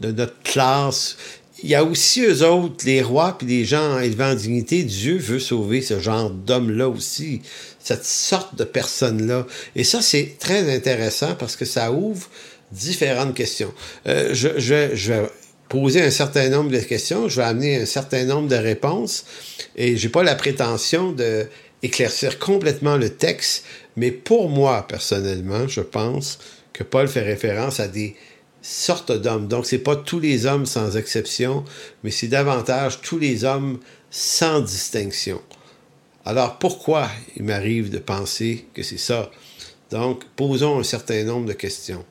[0.00, 1.16] notre, classe.
[1.62, 4.84] Il y a aussi eux autres, les rois puis les gens élevés en dignité.
[4.84, 7.40] Dieu veut sauver ce genre d'hommes-là aussi,
[7.86, 9.46] cette sorte de personnes-là.
[9.76, 12.28] Et ça, c'est très intéressant parce que ça ouvre
[12.72, 13.72] différentes questions.
[14.08, 15.28] Euh, je, je, je vais
[15.68, 19.24] poser un certain nombre de questions, je vais amener un certain nombre de réponses
[19.76, 21.46] et j'ai pas la prétention de
[21.84, 26.40] éclaircir complètement le texte, mais pour moi personnellement, je pense
[26.72, 28.16] que Paul fait référence à des
[28.62, 29.46] sortes d'hommes.
[29.46, 31.64] Donc c'est pas tous les hommes sans exception,
[32.02, 33.78] mais c'est davantage tous les hommes
[34.10, 35.40] sans distinction.
[36.26, 39.30] Alors pourquoi il m'arrive de penser que c'est ça?
[39.90, 42.04] Donc posons un certain nombre de questions.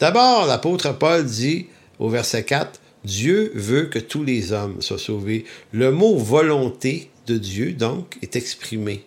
[0.00, 1.66] D'abord, l'apôtre Paul dit
[1.98, 5.44] au verset 4 Dieu veut que tous les hommes soient sauvés.
[5.72, 9.04] Le mot volonté de Dieu, donc, est exprimé.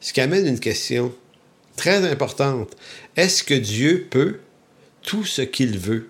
[0.00, 1.12] Ce qui amène une question
[1.76, 2.76] très importante.
[3.16, 4.38] Est-ce que Dieu peut
[5.02, 6.08] tout ce qu'il veut?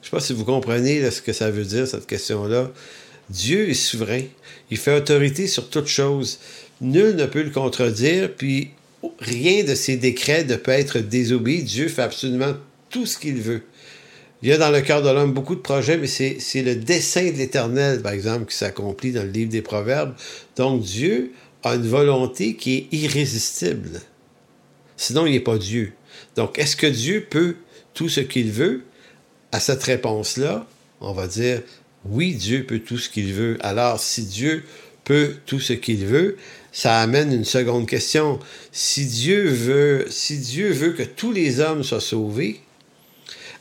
[0.00, 2.70] Je ne sais pas si vous comprenez ce que ça veut dire, cette question-là.
[3.30, 4.22] Dieu est souverain.
[4.70, 6.38] Il fait autorité sur toute chose.
[6.80, 8.70] Nul ne peut le contredire, puis
[9.18, 11.62] rien de ses décrets ne peut être désobéi.
[11.62, 12.54] Dieu fait absolument
[12.90, 13.62] tout ce qu'il veut.
[14.42, 17.30] Il y a dans le cœur de l'homme beaucoup de projets, mais c'est le dessein
[17.30, 20.14] de l'Éternel, par exemple, qui s'accomplit dans le livre des Proverbes.
[20.56, 24.00] Donc Dieu a une volonté qui est irrésistible.
[24.96, 25.92] Sinon, il n'est pas Dieu.
[26.34, 27.54] Donc, est-ce que Dieu peut
[27.94, 28.82] tout ce qu'il veut?
[29.52, 30.66] À cette réponse-là,
[31.00, 31.62] on va dire,
[32.08, 33.58] oui, Dieu peut tout ce qu'il veut.
[33.60, 34.64] Alors, si Dieu
[35.04, 36.36] peut tout ce qu'il veut,
[36.72, 38.40] ça amène une seconde question.
[38.72, 40.06] Si Dieu veut,
[40.96, 42.60] que tous les hommes soient sauvés,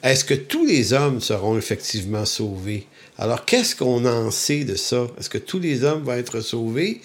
[0.03, 2.87] est-ce que tous les hommes seront effectivement sauvés?
[3.17, 5.07] Alors, qu'est-ce qu'on en sait de ça?
[5.19, 7.01] Est-ce que tous les hommes vont être sauvés?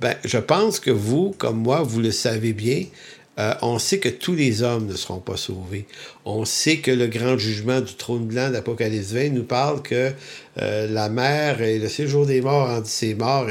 [0.00, 2.86] Ben, je pense que vous, comme moi, vous le savez bien.
[3.40, 5.86] Euh, on sait que tous les hommes ne seront pas sauvés.
[6.26, 10.12] On sait que le grand jugement du trône blanc d'Apocalypse 20 nous parle que
[10.60, 13.48] euh, la mer et le séjour des morts en dit ses morts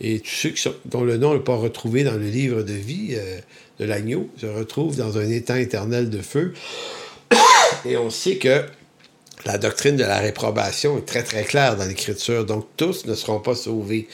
[0.00, 3.38] et, tous ceux dont le nom n'est pas retrouvé dans le livre de vie euh,
[3.78, 6.54] de l'agneau se retrouvent dans un étang éternel de feu.
[7.84, 8.64] Et on sait que
[9.44, 12.46] la doctrine de la réprobation est très très claire dans l'Écriture.
[12.46, 14.08] Donc tous ne seront pas sauvés.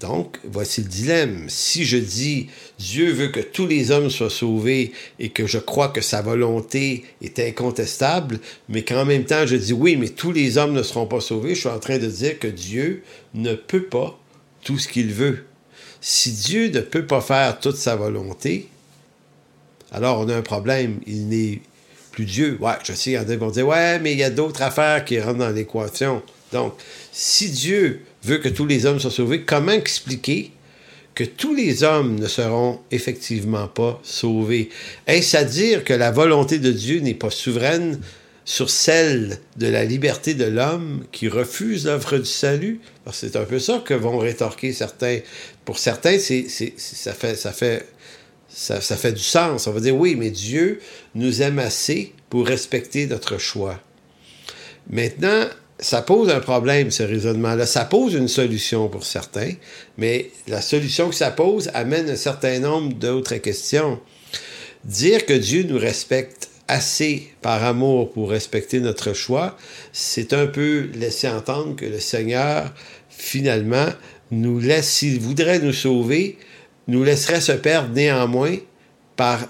[0.00, 1.46] Donc, voici le dilemme.
[1.48, 5.88] Si je dis Dieu veut que tous les hommes soient sauvés et que je crois
[5.88, 10.56] que sa volonté est incontestable, mais qu'en même temps je dis oui, mais tous les
[10.56, 13.02] hommes ne seront pas sauvés, je suis en train de dire que Dieu
[13.34, 14.18] ne peut pas
[14.62, 15.44] tout ce qu'il veut.
[16.00, 18.68] Si Dieu ne peut pas faire toute sa volonté,
[19.90, 21.00] alors on a un problème.
[21.06, 21.60] Il n'est
[22.24, 22.58] Dieu.
[22.60, 24.30] Ouais, je sais, il y en a qui vont dire, ouais, mais il y a
[24.30, 26.22] d'autres affaires qui rentrent dans l'équation.
[26.52, 26.74] Donc,
[27.12, 30.52] si Dieu veut que tous les hommes soient sauvés, comment expliquer
[31.14, 34.70] que tous les hommes ne seront effectivement pas sauvés?
[35.06, 38.00] Est-ce à dire que la volonté de Dieu n'est pas souveraine
[38.44, 42.80] sur celle de la liberté de l'homme qui refuse l'œuvre du salut?
[43.12, 45.18] C'est un peu ça que vont rétorquer certains.
[45.64, 47.86] Pour certains, ça fait, ça fait
[48.48, 49.66] ça, fait du sens.
[49.66, 50.80] On va dire oui, mais Dieu
[51.14, 53.80] nous aime assez pour respecter notre choix.
[54.90, 55.44] Maintenant,
[55.80, 57.66] ça pose un problème, ce raisonnement-là.
[57.66, 59.52] Ça pose une solution pour certains,
[59.96, 64.00] mais la solution que ça pose amène un certain nombre d'autres questions.
[64.84, 69.56] Dire que Dieu nous respecte assez par amour pour respecter notre choix,
[69.92, 72.72] c'est un peu laisser entendre que le Seigneur,
[73.08, 73.88] finalement,
[74.30, 76.38] nous laisse, s'il voudrait nous sauver,
[76.86, 78.56] nous laisserait se perdre néanmoins
[79.16, 79.48] par...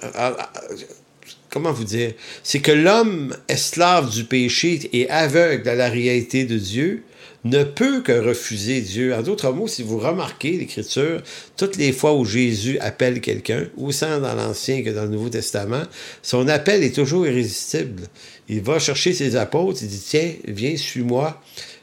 [1.50, 2.12] Comment vous dire?
[2.42, 7.02] C'est que l'homme esclave du péché et aveugle à la réalité de Dieu
[7.44, 9.14] ne peut que refuser Dieu.
[9.14, 11.22] En d'autres mots, si vous remarquez l'Écriture,
[11.56, 15.84] toutes les fois où Jésus appelle quelqu'un, autant dans l'Ancien que dans le Nouveau Testament,
[16.22, 18.02] son appel est toujours irrésistible.
[18.48, 21.40] Il va chercher ses apôtres, il dit, tiens, viens, suis-moi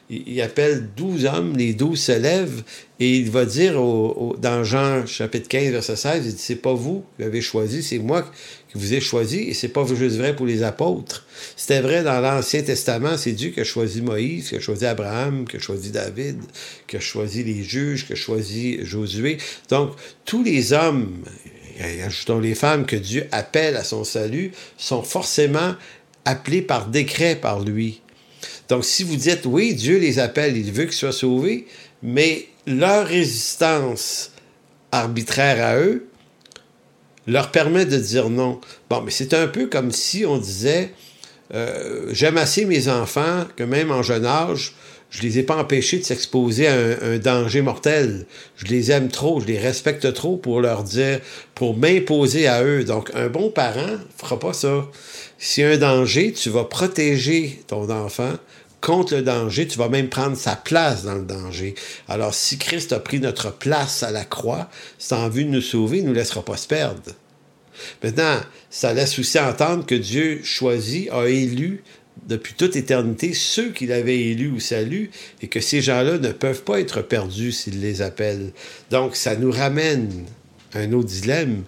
[0.08, 2.62] il appelle douze hommes, les douze se lèvent,
[3.00, 7.04] et il va dire dans Jean chapitre 15, verset 16, il dit, c'est pas vous
[7.16, 8.30] qui avez choisi, c'est moi
[8.76, 11.26] vous ai choisi, et c'est pas juste vrai pour les apôtres.
[11.56, 15.46] C'était vrai dans l'Ancien Testament, c'est Dieu qui a choisi Moïse, qui a choisi Abraham,
[15.46, 16.38] qui a choisi David,
[16.86, 19.38] qui a choisi les juges, qui a choisi Josué.
[19.68, 19.92] Donc,
[20.24, 21.24] tous les hommes,
[22.04, 25.74] ajoutons les femmes que Dieu appelle à son salut, sont forcément
[26.24, 28.00] appelés par décret par lui.
[28.68, 31.66] Donc, si vous dites, oui, Dieu les appelle, il veut qu'ils soient sauvés,
[32.02, 34.32] mais leur résistance
[34.92, 36.06] arbitraire à eux
[37.26, 38.60] leur permet de dire non.
[38.90, 40.92] Bon, mais c'est un peu comme si on disait,
[41.54, 44.74] euh, j'aime assez mes enfants que même en jeune âge,
[45.10, 48.26] je les ai pas empêchés de s'exposer à un, danger mortel.
[48.56, 51.20] Je les aime trop, je les respecte trop pour leur dire,
[51.54, 52.84] pour m'imposer à eux.
[52.84, 54.86] Donc, un bon parent fera pas ça.
[55.38, 58.32] S'il y a un danger, tu vas protéger ton enfant
[58.80, 61.74] contre le danger, tu vas même prendre sa place dans le danger.
[62.08, 65.60] Alors, si Christ a pris notre place à la croix, c'est en vue de nous
[65.60, 67.02] sauver, il ne nous laissera pas se perdre.
[68.02, 71.82] Maintenant, ça laisse aussi entendre que Dieu choisit, a élu
[72.26, 75.10] depuis toute éternité ceux qu'il avait élus au salut
[75.42, 78.52] et que ces gens-là ne peuvent pas être perdus s'il les appelle.
[78.90, 80.24] Donc, ça nous ramène
[80.72, 81.64] à un autre dilemme.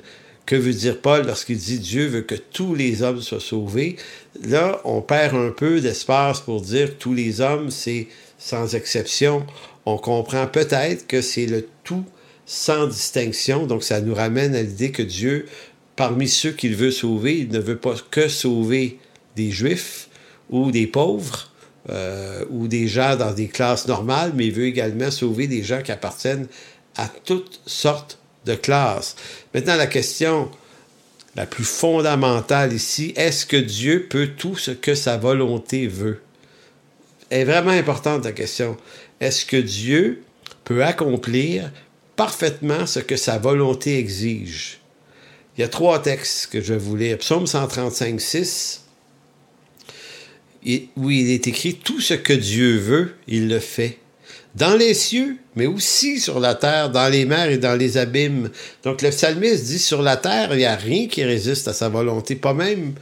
[0.48, 3.96] Que veut dire Paul lorsqu'il dit Dieu veut que tous les hommes soient sauvés?
[4.44, 8.08] Là, on perd un peu d'espace pour dire tous les hommes, c'est
[8.38, 9.44] sans exception.
[9.84, 12.06] On comprend peut-être que c'est le tout
[12.46, 13.66] sans distinction.
[13.66, 15.44] Donc, ça nous ramène à l'idée que Dieu,
[15.96, 18.98] parmi ceux qu'il veut sauver, il ne veut pas que sauver
[19.36, 20.08] des Juifs
[20.48, 21.52] ou des pauvres
[21.90, 25.82] euh, ou des gens dans des classes normales, mais il veut également sauver des gens
[25.82, 26.46] qui appartiennent
[26.96, 28.17] à toutes sortes
[28.48, 29.14] de classes.
[29.54, 30.50] Maintenant, la question
[31.36, 36.20] la plus fondamentale ici, est-ce que Dieu peut tout ce que sa volonté veut?
[37.30, 38.76] Est vraiment importante la question.
[39.20, 40.24] Est-ce que Dieu
[40.64, 41.70] peut accomplir
[42.16, 44.80] parfaitement ce que sa volonté exige?
[45.56, 47.18] Il y a trois textes que je vais vous lire.
[47.18, 48.84] Psaume 135, 6,
[50.96, 53.98] où il est écrit Tout ce que Dieu veut, il le fait
[54.58, 58.50] dans les cieux, mais aussi sur la terre, dans les mers et dans les abîmes.
[58.82, 61.88] Donc le psalmiste dit, sur la terre, il n'y a rien qui résiste à sa
[61.88, 62.94] volonté, pas même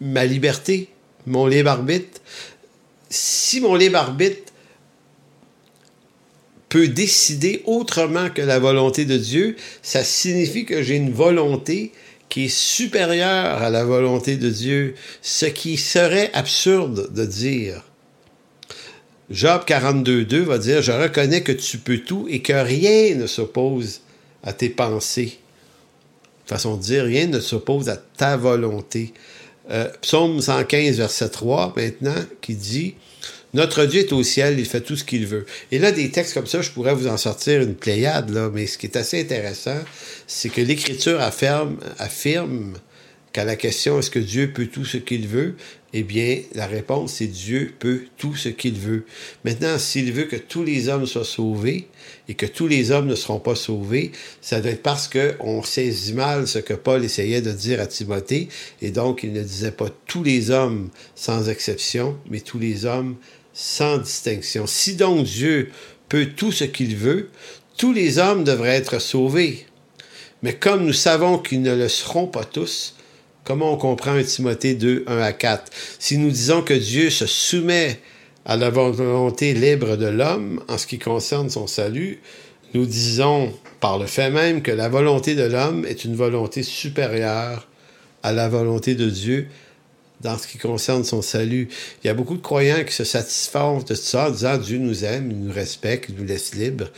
[0.00, 0.88] ma liberté,
[1.26, 2.20] mon libre arbitre.
[3.10, 4.52] Si mon libre arbitre
[6.70, 11.92] peut décider autrement que la volonté de Dieu, ça signifie que j'ai une volonté
[12.28, 17.82] qui est supérieure à la volonté de Dieu, ce qui serait absurde de dire.
[19.30, 24.00] Job 42.2 va dire, je reconnais que tu peux tout et que rien ne s'oppose
[24.42, 25.38] à tes pensées.
[26.46, 29.12] Façon de dire, rien ne s'oppose à ta volonté.
[29.70, 32.94] Euh, Psaume 115, verset 3, maintenant, qui dit,
[33.52, 35.44] notre Dieu est au ciel, il fait tout ce qu'il veut.
[35.72, 38.66] Et là, des textes comme ça, je pourrais vous en sortir une pléiade, là, mais
[38.66, 39.78] ce qui est assez intéressant,
[40.26, 42.74] c'est que l'Écriture affirme, affirme
[43.32, 45.54] qu'à la question est-ce que Dieu peut tout ce qu'il veut,
[45.94, 49.06] eh bien, la réponse, c'est Dieu peut tout ce qu'il veut.
[49.44, 51.88] Maintenant, s'il veut que tous les hommes soient sauvés
[52.28, 56.12] et que tous les hommes ne seront pas sauvés, ça doit être parce qu'on saisit
[56.12, 58.48] mal ce que Paul essayait de dire à Timothée,
[58.82, 63.16] et donc il ne disait pas tous les hommes sans exception, mais tous les hommes
[63.54, 64.66] sans distinction.
[64.66, 65.70] Si donc Dieu
[66.10, 67.30] peut tout ce qu'il veut,
[67.78, 69.64] tous les hommes devraient être sauvés.
[70.42, 72.94] Mais comme nous savons qu'ils ne le seront pas tous,
[73.48, 75.72] Comment on comprend un Timothée 2, 1 à 4?
[75.98, 77.98] Si nous disons que Dieu se soumet
[78.44, 82.20] à la volonté libre de l'homme en ce qui concerne son salut,
[82.74, 87.66] nous disons par le fait même que la volonté de l'homme est une volonté supérieure
[88.22, 89.48] à la volonté de Dieu
[90.20, 91.70] dans ce qui concerne son salut.
[92.04, 95.06] Il y a beaucoup de croyants qui se satisfont de ça en disant Dieu nous
[95.06, 96.90] aime, il nous respecte, il nous laisse libres.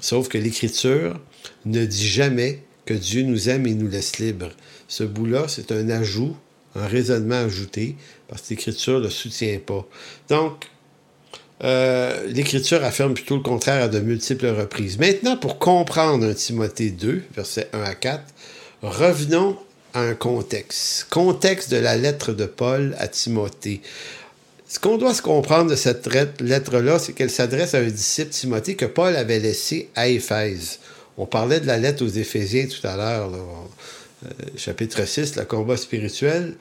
[0.00, 1.20] Sauf que l'Écriture
[1.66, 4.52] ne dit jamais que Dieu nous aime et nous laisse libres.
[4.90, 6.36] Ce bout-là, c'est un ajout,
[6.74, 7.94] un raisonnement ajouté,
[8.26, 9.86] parce que l'Écriture ne le soutient pas.
[10.28, 10.66] Donc,
[11.62, 14.98] euh, l'Écriture affirme plutôt le contraire à de multiples reprises.
[14.98, 18.20] Maintenant, pour comprendre un Timothée 2, versets 1 à 4,
[18.82, 19.56] revenons
[19.94, 21.06] à un contexte.
[21.08, 23.82] Contexte de la lettre de Paul à Timothée.
[24.66, 26.08] Ce qu'on doit se comprendre de cette
[26.40, 30.80] lettre-là, c'est qu'elle s'adresse à un disciple Timothée que Paul avait laissé à Éphèse.
[31.16, 33.30] On parlait de la lettre aux Éphésiens tout à l'heure.
[34.24, 36.54] Euh, chapitre 6, le combat spirituel.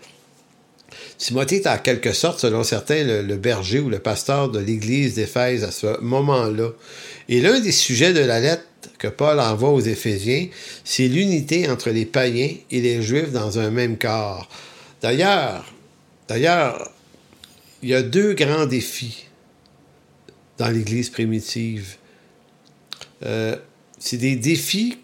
[1.17, 5.63] Timothée est en quelque sorte, selon certains, le, berger ou le pasteur de l'église d'Éphèse
[5.63, 6.69] à ce moment-là.
[7.27, 8.63] Et l'un des sujets de la lettre
[8.97, 10.47] que Paul envoie aux Éphésiens,
[10.83, 14.49] c'est l'unité entre les païens et les juifs dans un même corps.
[15.01, 15.65] D'ailleurs,
[16.27, 16.91] d'ailleurs,
[17.83, 19.25] il y a deux grands défis
[20.57, 21.97] dans l'Église primitive.
[23.25, 23.55] Euh,
[23.99, 24.97] c'est des défis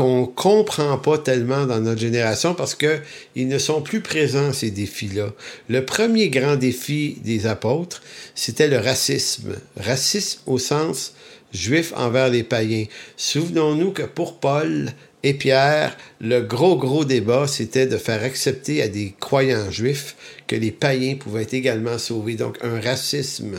[0.00, 3.00] qu'on comprend pas tellement dans notre génération parce que
[3.36, 5.26] ils ne sont plus présents ces défis-là.
[5.68, 8.02] Le premier grand défi des apôtres,
[8.34, 9.56] c'était le racisme.
[9.76, 11.12] Racisme au sens
[11.52, 12.86] juif envers les païens.
[13.18, 14.90] Souvenons-nous que pour Paul
[15.22, 20.56] et Pierre, le gros gros débat, c'était de faire accepter à des croyants juifs que
[20.56, 22.36] les païens pouvaient également sauvés.
[22.36, 23.58] Donc un racisme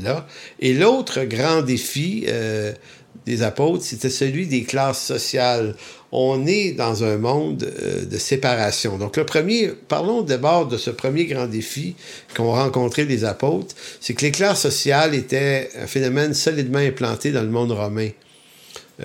[0.00, 0.26] là.
[0.58, 2.72] Et l'autre grand défi euh,
[3.26, 5.74] des apôtres, c'était celui des classes sociales.
[6.10, 8.98] On est dans un monde euh, de séparation.
[8.98, 11.94] Donc le premier, parlons d'abord de ce premier grand défi
[12.34, 17.42] qu'ont rencontré les apôtres, c'est que les classes sociales étaient un phénomène solidement implanté dans
[17.42, 18.10] le monde romain.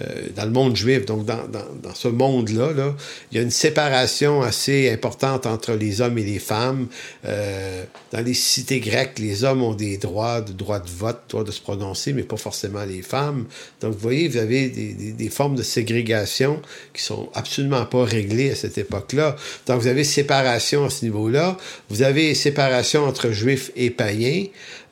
[0.02, 2.96] Euh, dans le monde juif, donc dans, dans, dans ce monde-là, là,
[3.32, 6.88] il y a une séparation assez importante entre les hommes et les femmes.
[7.26, 11.44] Euh, dans les cités grecques, les hommes ont des droits, de droit de vote, droit
[11.44, 13.46] de se prononcer, mais pas forcément les femmes.
[13.82, 16.62] Donc, vous voyez, vous avez des, des, des formes de ségrégation
[16.94, 19.36] qui sont absolument pas réglées à cette époque-là.
[19.66, 21.58] Donc, vous avez séparation à ce niveau-là.
[21.90, 24.46] Vous avez séparation entre juifs et païens.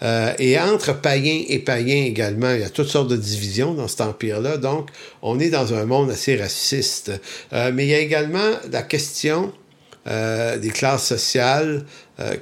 [0.06, 3.88] Euh, et entre païens et païens également, il y a toutes sortes de divisions dans
[3.88, 4.58] cet empire-là.
[4.58, 4.90] Donc,
[5.24, 7.12] on est dans un monde assez raciste.
[7.54, 9.52] Euh, mais il y a également la question
[10.08, 11.86] euh, des classes sociales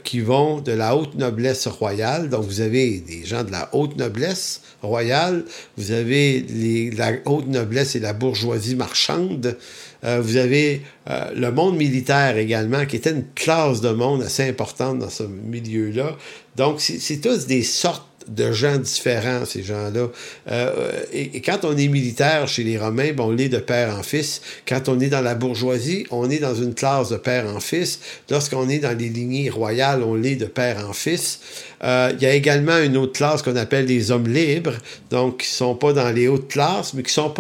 [0.04, 2.30] qui vont de la haute noblesse royale.
[2.30, 5.46] Donc, vous avez des gens de la haute noblesse royale,
[5.78, 9.58] vous avez la haute noblesse et la bourgeoisie marchande,
[10.06, 14.48] euh, vous avez euh, le monde militaire également, qui était une classe de monde assez
[14.48, 16.16] importante dans ce milieu-là.
[16.56, 20.08] Donc, c'est tous des sortes de gens différents, ces gens-là.
[20.50, 24.42] Euh, et, quand on est militaire chez les Romains, on l'est de père en fils.
[24.66, 28.00] Quand on est dans la bourgeoisie, on est dans une classe de père en fils.
[28.30, 31.40] Lorsqu'on est dans les lignées royales, on l'est de père en fils.
[31.82, 34.76] Il y a également une autre classe qu'on appelle les hommes libres,
[35.10, 37.34] donc qui sont pas dans les hautes classes, mais qui sont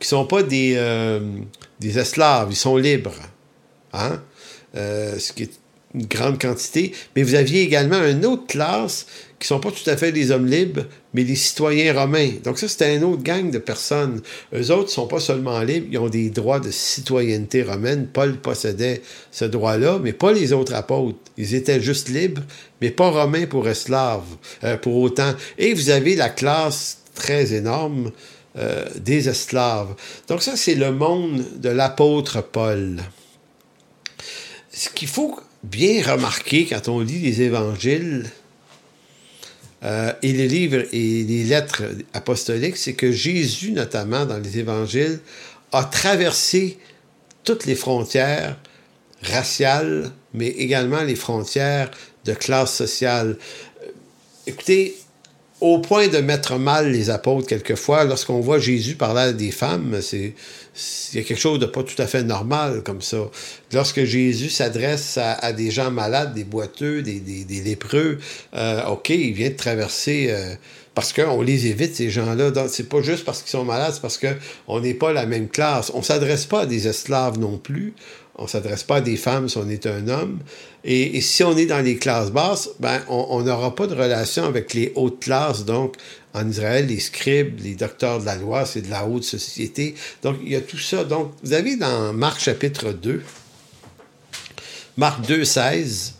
[0.00, 0.76] sont pas des,
[1.80, 3.14] des esclaves, ils sont libres.
[3.92, 4.20] Hein?
[4.76, 5.52] Euh, ce qui est
[5.94, 6.92] une grande quantité.
[7.14, 9.06] Mais vous aviez également une autre classe
[9.38, 12.30] qui sont pas tout à fait des hommes libres, mais les citoyens romains.
[12.42, 14.20] Donc ça, c'était une autre gang de personnes.
[14.54, 18.08] Eux autres sont pas seulement libres, ils ont des droits de citoyenneté romaine.
[18.12, 21.18] Paul possédait ce droit-là, mais pas les autres apôtres.
[21.36, 22.42] Ils étaient juste libres,
[22.80, 24.22] mais pas romains pour esclaves,
[24.64, 25.34] euh, pour autant.
[25.58, 28.10] Et vous avez la classe très énorme
[28.56, 29.94] euh, des esclaves.
[30.28, 33.02] Donc ça, c'est le monde de l'apôtre Paul.
[34.72, 38.30] Ce qu'il faut bien remarquer quand on lit les évangiles
[39.82, 41.82] euh, et les livres et les lettres
[42.12, 45.18] apostoliques, c'est que Jésus, notamment dans les évangiles,
[45.72, 46.78] a traversé
[47.42, 48.56] toutes les frontières
[49.22, 51.90] raciales, mais également les frontières
[52.24, 53.36] de classe sociale.
[54.46, 54.96] Écoutez,
[55.64, 59.98] au point de mettre mal les apôtres quelquefois, lorsqu'on voit Jésus parler à des femmes,
[60.02, 60.34] c'est
[61.12, 63.30] il y a quelque chose de pas tout à fait normal comme ça.
[63.72, 68.18] Lorsque Jésus s'adresse à, des gens malades, des boiteux, des, des, des lépreux,
[68.54, 70.26] euh, OK, il vient de traverser...
[70.28, 70.54] Euh,
[70.94, 72.52] parce qu'on les évite, ces gens-là.
[72.68, 75.90] C'est pas juste parce qu'ils sont malades, c'est parce qu'on n'est pas la même classe.
[75.92, 77.94] On s'adresse pas à des esclaves non plus.
[78.36, 80.40] On s'adresse pas à des femmes si on est un homme.
[80.82, 84.74] Et, si on est dans les classes basses, ben, on n'aura pas de relation avec
[84.74, 85.64] les hautes classes.
[85.64, 85.96] Donc,
[86.34, 89.94] en Israël, les scribes, les docteurs de la loi, c'est de la haute société.
[90.22, 91.04] Donc, il y a tout ça.
[91.04, 93.22] Donc, vous avez dans Marc chapitre 2,
[94.96, 96.13] Marc 2, 16,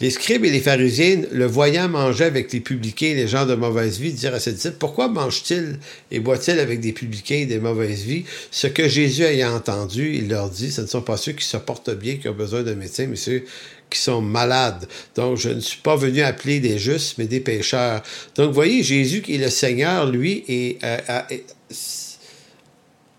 [0.00, 3.54] les scribes et les pharisiens, le voyant manger avec les publicains et les gens de
[3.54, 5.78] mauvaise vie, dirent à ses disciples, pourquoi mange-t-il
[6.10, 8.24] et boit-il avec des publicains et des mauvaises vies?
[8.50, 11.56] Ce que Jésus ayant entendu, il leur dit, ce ne sont pas ceux qui se
[11.56, 13.42] portent bien qui ont besoin d'un médecin, mais ceux
[13.90, 14.86] qui sont malades.
[15.16, 18.02] Donc, je ne suis pas venu appeler des justes, mais des pécheurs.
[18.36, 21.44] Donc, voyez, Jésus, qui est le Seigneur, lui, est, euh, est,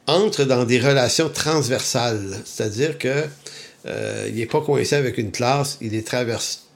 [0.08, 2.42] entre dans des relations transversales.
[2.46, 3.26] C'est-à-dire que
[3.86, 6.69] euh, il n'est pas coincé avec une classe, il les traverse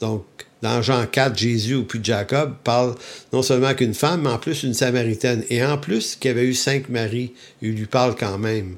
[0.00, 0.24] Donc,
[0.62, 2.94] dans Jean 4, Jésus ou puis Jacob parle
[3.32, 5.44] non seulement qu'une femme, mais en plus une samaritaine.
[5.48, 7.32] Et en plus, qu'il avait eu cinq maris,
[7.62, 8.76] il lui parle quand même.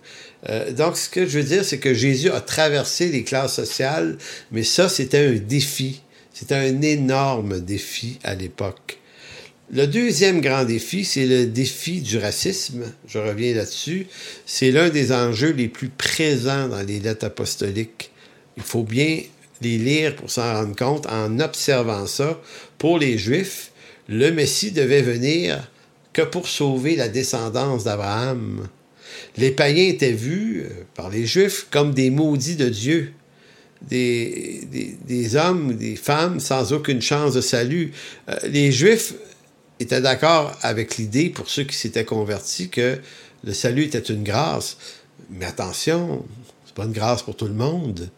[0.48, 4.16] Euh, donc, ce que je veux dire, c'est que Jésus a traversé les classes sociales,
[4.50, 6.02] mais ça, c'était un défi.
[6.32, 8.98] C'était un énorme défi à l'époque.
[9.74, 12.84] Le deuxième grand défi, c'est le défi du racisme.
[13.06, 14.06] Je reviens là-dessus.
[14.44, 18.10] C'est l'un des enjeux les plus présents dans les lettres apostoliques.
[18.56, 19.20] Il faut bien
[19.62, 22.40] les lire pour s'en rendre compte en observant ça.
[22.78, 23.72] Pour les Juifs,
[24.08, 25.68] le Messie devait venir
[26.12, 28.68] que pour sauver la descendance d'Abraham.
[29.36, 33.12] Les païens étaient vus euh, par les Juifs comme des maudits de Dieu,
[33.82, 37.92] des, des, des hommes, des femmes sans aucune chance de salut.
[38.28, 39.14] Euh, les Juifs
[39.80, 42.98] étaient d'accord avec l'idée, pour ceux qui s'étaient convertis, que
[43.44, 44.76] le salut était une grâce.
[45.30, 46.24] Mais attention,
[46.66, 48.08] c'est pas une grâce pour tout le monde.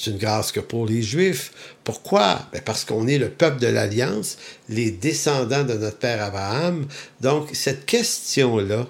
[0.00, 1.52] C'est une grâce que pour les Juifs.
[1.84, 2.46] Pourquoi?
[2.52, 4.38] Ben parce qu'on est le peuple de l'Alliance,
[4.70, 6.86] les descendants de notre père Abraham.
[7.20, 8.86] Donc, cette question-là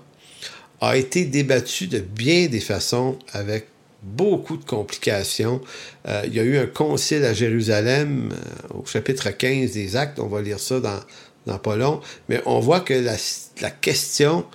[0.80, 3.66] a été débattue de bien des façons avec
[4.02, 5.60] beaucoup de complications.
[6.06, 10.20] Euh, il y a eu un concile à Jérusalem euh, au chapitre 15 des Actes,
[10.20, 11.00] on va lire ça dans,
[11.46, 14.46] dans pas long, mais on voit que la, question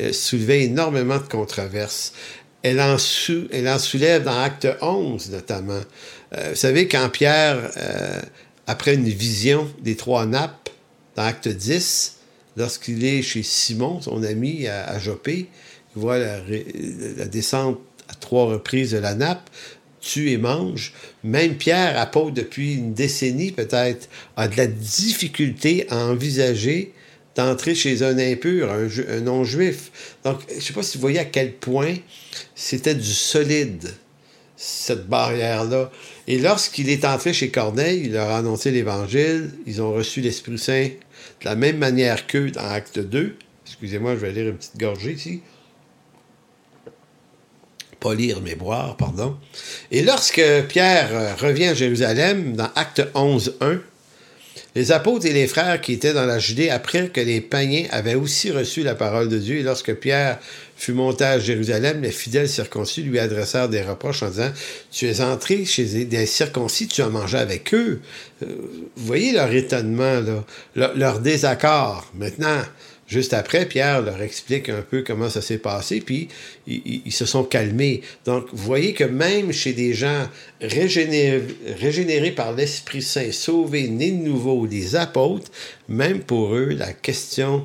[0.00, 2.12] euh, soulevait énormément de controverses.
[2.64, 5.80] Elle en, soulève dans Acte 11, notamment.
[6.34, 8.22] Euh, vous savez, quand Pierre, euh,
[8.66, 10.70] après une vision des trois nappes,
[11.14, 12.16] dans Acte 10,
[12.56, 15.50] lorsqu'il est chez Simon, son ami à, à Jopé,
[15.94, 16.38] il voit la,
[17.18, 19.50] la descente à trois reprises de la nappe,
[20.00, 20.94] tue et mange.
[21.22, 24.08] Même Pierre, apôtre depuis une décennie peut-être,
[24.38, 26.94] a de la difficulté à envisager
[27.36, 30.16] d'entrer chez un impur, un, un non-juif.
[30.24, 31.96] Donc, je ne sais pas si vous voyez à quel point
[32.54, 33.94] c'était du solide,
[34.56, 35.90] cette barrière-là.
[36.26, 40.58] Et lorsqu'il est entré chez Corneille, il leur a annoncé l'Évangile, ils ont reçu l'Esprit
[40.58, 40.88] Saint
[41.40, 43.36] de la même manière qu'eux dans Acte 2.
[43.66, 45.42] Excusez-moi, je vais lire une petite gorgée ici
[48.04, 49.38] pas lire mais boire, pardon.
[49.90, 53.80] Et lorsque Pierre revient à Jérusalem, dans Acte 11, 1,
[54.74, 58.16] les apôtres et les frères qui étaient dans la Judée apprirent que les païens avaient
[58.16, 59.58] aussi reçu la parole de Dieu.
[59.58, 60.40] Et lorsque Pierre
[60.76, 64.50] fut monté à Jérusalem, les fidèles circoncis lui adressèrent des reproches en disant
[64.90, 68.00] Tu es entré chez des circoncis, tu as mangé avec eux.
[68.40, 68.46] Vous
[68.96, 70.20] voyez leur étonnement,
[70.74, 72.10] là, leur désaccord.
[72.14, 72.62] Maintenant,
[73.14, 76.26] Juste après, Pierre leur explique un peu comment ça s'est passé, puis
[76.66, 78.00] ils, se sont calmés.
[78.24, 80.28] Donc, vous voyez que même chez des gens
[80.60, 81.44] régénérés,
[81.78, 85.48] régénérés par l'Esprit Saint, sauvés, nés de nouveau, les apôtres,
[85.86, 87.64] même pour eux, la question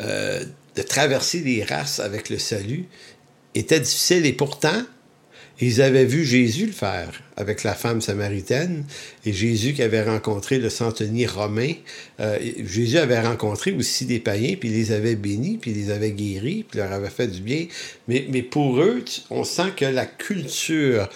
[0.00, 0.44] euh,
[0.76, 2.84] de traverser les races avec le salut
[3.56, 4.26] était difficile.
[4.26, 4.84] Et pourtant,
[5.60, 8.84] ils avaient vu Jésus le faire avec la femme samaritaine
[9.24, 11.72] et Jésus qui avait rencontré le centenier romain.
[12.20, 16.64] Euh, Jésus avait rencontré aussi des païens, puis les avait bénis, puis les avait guéris,
[16.68, 17.66] puis leur avait fait du bien.
[18.08, 21.08] Mais, mais pour eux, on sent que la culture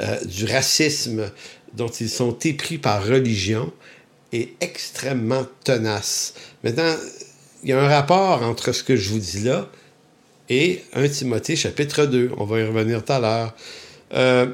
[0.00, 1.30] euh, du racisme
[1.74, 3.72] dont ils sont épris par religion
[4.32, 6.34] est extrêmement tenace.
[6.64, 6.94] Maintenant,
[7.62, 9.70] il y a un rapport entre ce que je vous dis là
[10.48, 12.32] et 1 Timothée chapitre 2.
[12.36, 13.54] On va y revenir tout à l'heure.
[14.12, 14.46] Euh,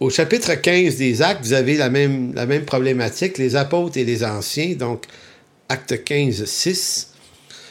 [0.00, 3.38] au chapitre 15 des Actes, vous avez la même, la même problématique.
[3.38, 5.04] Les apôtres et les anciens, donc
[5.68, 7.08] acte 15, 6,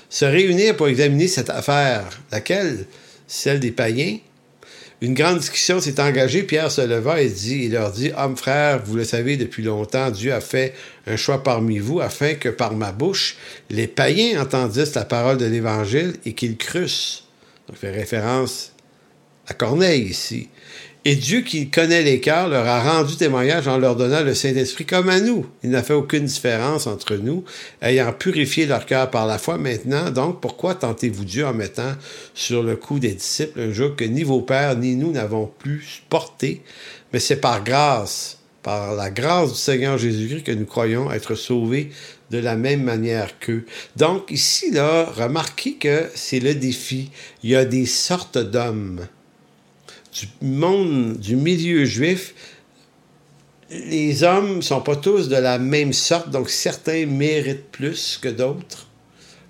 [0.10, 2.10] se réunirent pour examiner cette affaire.
[2.32, 2.86] Laquelle?
[3.28, 4.18] Celle des païens.
[5.02, 6.44] Une grande discussion s'est engagée.
[6.44, 10.12] Pierre se leva et dit, il leur dit, Hommes frères, vous le savez depuis longtemps,
[10.12, 10.74] Dieu a fait
[11.08, 13.36] un choix parmi vous afin que par ma bouche,
[13.70, 17.26] les païens entendissent la parole de l'Évangile et qu'ils crussent.
[17.68, 18.72] Donc, fait référence
[19.48, 20.48] à Corneille ici.
[21.06, 24.86] Et Dieu qui connaît les cœurs leur a rendu témoignage en leur donnant le Saint-Esprit
[24.86, 25.46] comme à nous.
[25.62, 27.44] Il n'a fait aucune différence entre nous,
[27.82, 30.12] ayant purifié leur cœur par la foi maintenant.
[30.12, 31.92] Donc, pourquoi tentez-vous Dieu en mettant
[32.34, 36.04] sur le cou des disciples un jour que ni vos pères ni nous n'avons plus
[36.10, 36.62] porté,
[37.12, 41.90] mais c'est par grâce, par la grâce du Seigneur Jésus-Christ que nous croyons être sauvés
[42.32, 43.66] de la même manière qu'eux.
[43.98, 47.12] Donc, ici, là, remarquez que c'est le défi.
[47.44, 49.06] Il y a des sortes d'hommes
[50.14, 52.34] du monde, du milieu juif,
[53.70, 58.30] les hommes ne sont pas tous de la même sorte, donc certains méritent plus que
[58.30, 58.88] d'autres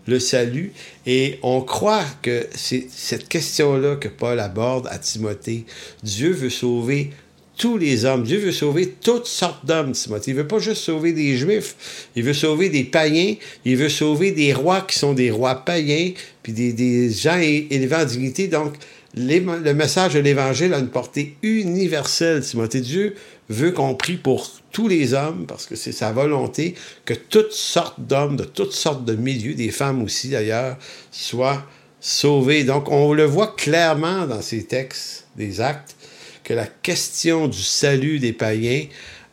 [0.08, 0.74] le salut.
[1.06, 5.66] Et on croit que c'est cette question-là que Paul aborde à Timothée.
[6.04, 7.12] Dieu veut sauver
[7.58, 8.24] tous les hommes.
[8.24, 10.32] Dieu veut sauver toutes sortes d'hommes, Timothée.
[10.32, 12.10] Il veut pas juste sauver des Juifs.
[12.16, 13.36] Il veut sauver des païens.
[13.66, 16.12] Il veut sauver des rois qui sont des rois païens,
[16.42, 18.48] puis des, des gens élevés en dignité.
[18.48, 18.74] Donc,
[19.16, 22.42] le message de l'Évangile a une portée universelle.
[22.42, 23.16] Timothée Dieu
[23.50, 26.74] veut qu'on prie pour tous les hommes, parce que c'est sa volonté
[27.06, 30.78] que toutes sortes d'hommes, de toutes sortes de milieux, des femmes aussi d'ailleurs,
[31.12, 31.64] soient
[32.00, 32.64] sauvés.
[32.64, 35.96] Donc on le voit clairement dans ces textes des actes,
[36.44, 38.86] que la question du salut des païens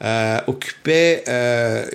[0.02, 1.86] euh, occupait euh,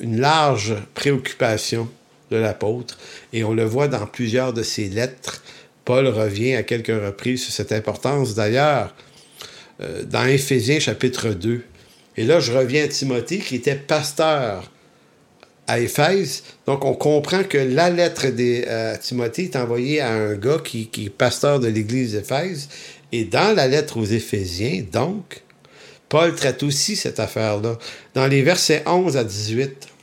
[0.00, 1.88] une large préoccupation
[2.30, 2.98] de l'apôtre,
[3.32, 5.42] et on le voit dans plusieurs de ses lettres
[5.88, 8.34] Paul revient à quelques reprises sur cette importance.
[8.34, 8.94] D'ailleurs,
[9.80, 11.62] euh, dans Éphésiens chapitre 2,
[12.18, 14.70] et là je reviens à Timothée qui était pasteur
[15.66, 16.42] à Éphèse.
[16.66, 20.88] Donc on comprend que la lettre de euh, Timothée est envoyée à un gars qui,
[20.88, 22.68] qui est pasteur de l'église d'Éphèse.
[23.10, 25.40] Et dans la lettre aux Éphésiens, donc,
[26.10, 27.78] Paul traite aussi cette affaire-là.
[28.12, 29.97] Dans les versets 11 à 18, euh,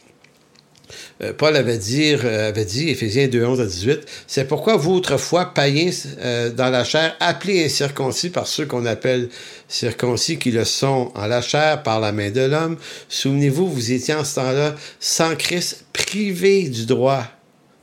[1.38, 5.54] Paul avait dit, euh, avait dit, Éphésiens 2, 11 à 18, c'est pourquoi vous, autrefois,
[5.54, 9.30] païens euh, dans la chair, appelés incirconcis par ceux qu'on appelle
[9.68, 14.14] circoncis, qui le sont en la chair par la main de l'homme, souvenez-vous, vous étiez
[14.14, 17.26] en ce temps-là sans Christ, privés du droit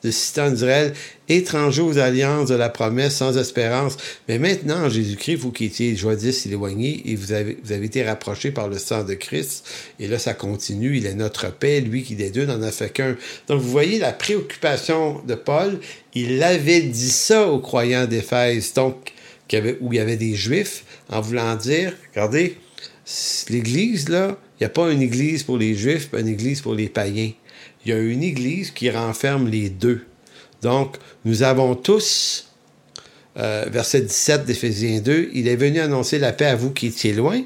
[0.02, 0.92] de citadins d'Israël,
[1.28, 3.96] étrangers aux alliances de la promesse, sans espérance.
[4.28, 8.02] Mais maintenant, en Jésus-Christ, vous qui étiez jadis éloignés, et vous avez, vous avez été
[8.02, 9.64] rapprochés par le sang de Christ,
[10.00, 12.92] et là, ça continue, il est notre paix, lui qui des deux n'en a fait
[12.92, 13.16] qu'un.
[13.48, 15.78] Donc, vous voyez la préoccupation de Paul,
[16.14, 19.12] il avait dit ça aux croyants d'Éphèse, donc,
[19.80, 22.56] où il y avait des Juifs, en voulant dire, regardez,
[23.50, 26.74] l'Église, là, il n'y a pas une Église pour les Juifs, pas une Église pour
[26.74, 27.32] les païens.
[27.84, 30.04] Il y a une Église qui renferme les deux.
[30.62, 32.48] Donc, nous avons tous,
[33.36, 37.12] euh, verset 17 d'Éphésiens 2, il est venu annoncer la paix à vous qui étiez
[37.12, 37.42] loin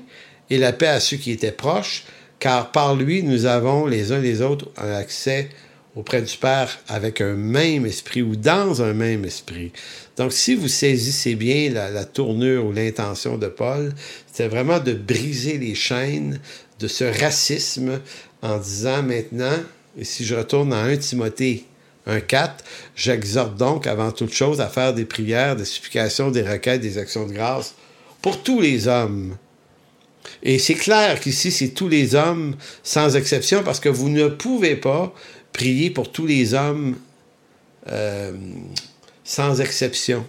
[0.51, 2.05] et la paix à ceux qui étaient proches,
[2.39, 5.49] car par lui, nous avons les uns les autres un accès
[5.97, 9.72] auprès du Père avec un même esprit ou dans un même esprit.
[10.18, 13.95] Donc, si vous saisissez bien la, tournure ou l'intention de Paul,
[14.30, 16.39] c'est vraiment de briser les chaînes
[16.78, 18.01] de ce racisme
[18.43, 19.59] en disant maintenant,
[19.99, 21.64] et si je retourne dans 1 Timothée
[22.07, 22.51] 1.4,
[22.94, 27.26] j'exhorte donc avant toute chose à faire des prières, des supplications, des requêtes, des actions
[27.26, 27.74] de grâce
[28.22, 29.36] pour tous les hommes.
[30.42, 34.76] Et c'est clair qu'ici, c'est tous les hommes sans exception parce que vous ne pouvez
[34.76, 35.12] pas
[35.53, 36.97] prier pour tous les hommes
[37.88, 38.32] euh,
[39.24, 40.26] sans exception.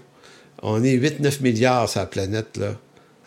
[0.62, 2.76] On est 8-9 milliards sur la planète, là.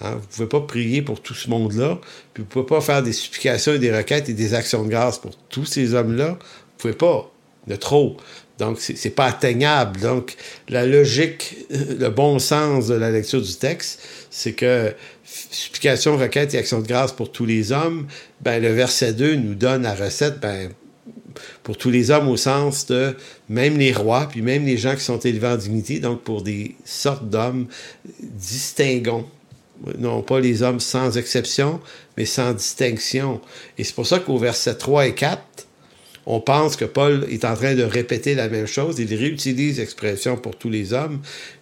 [0.01, 0.13] Hein?
[0.13, 1.99] Vous ne pouvez pas prier pour tout ce monde-là,
[2.35, 4.89] puis vous ne pouvez pas faire des supplications et des requêtes et des actions de
[4.89, 6.29] grâce pour tous ces hommes-là.
[6.29, 7.31] Vous ne pouvez pas.
[7.67, 8.17] de trop.
[8.59, 10.01] Donc, c'est n'est pas atteignable.
[10.01, 10.37] Donc,
[10.69, 14.95] la logique, le bon sens de la lecture du texte, c'est que
[15.25, 18.07] supplication, requête et action de grâce pour tous les hommes,
[18.43, 20.71] ben, le verset 2 nous donne la recette, ben,
[21.63, 23.17] pour tous les hommes au sens de
[23.49, 26.75] même les rois, puis même les gens qui sont élevés en dignité, donc pour des
[26.85, 27.67] sortes d'hommes,
[28.21, 29.27] distinguons.
[29.99, 31.81] Non pas les hommes sans exception,
[32.17, 33.41] mais sans distinction.
[33.79, 35.43] Et c'est pour ça qu'au verset 3 et 4,
[36.27, 38.99] on pense que Paul est en train de répéter la même chose.
[38.99, 41.21] Il réutilise l'expression pour tous les hommes.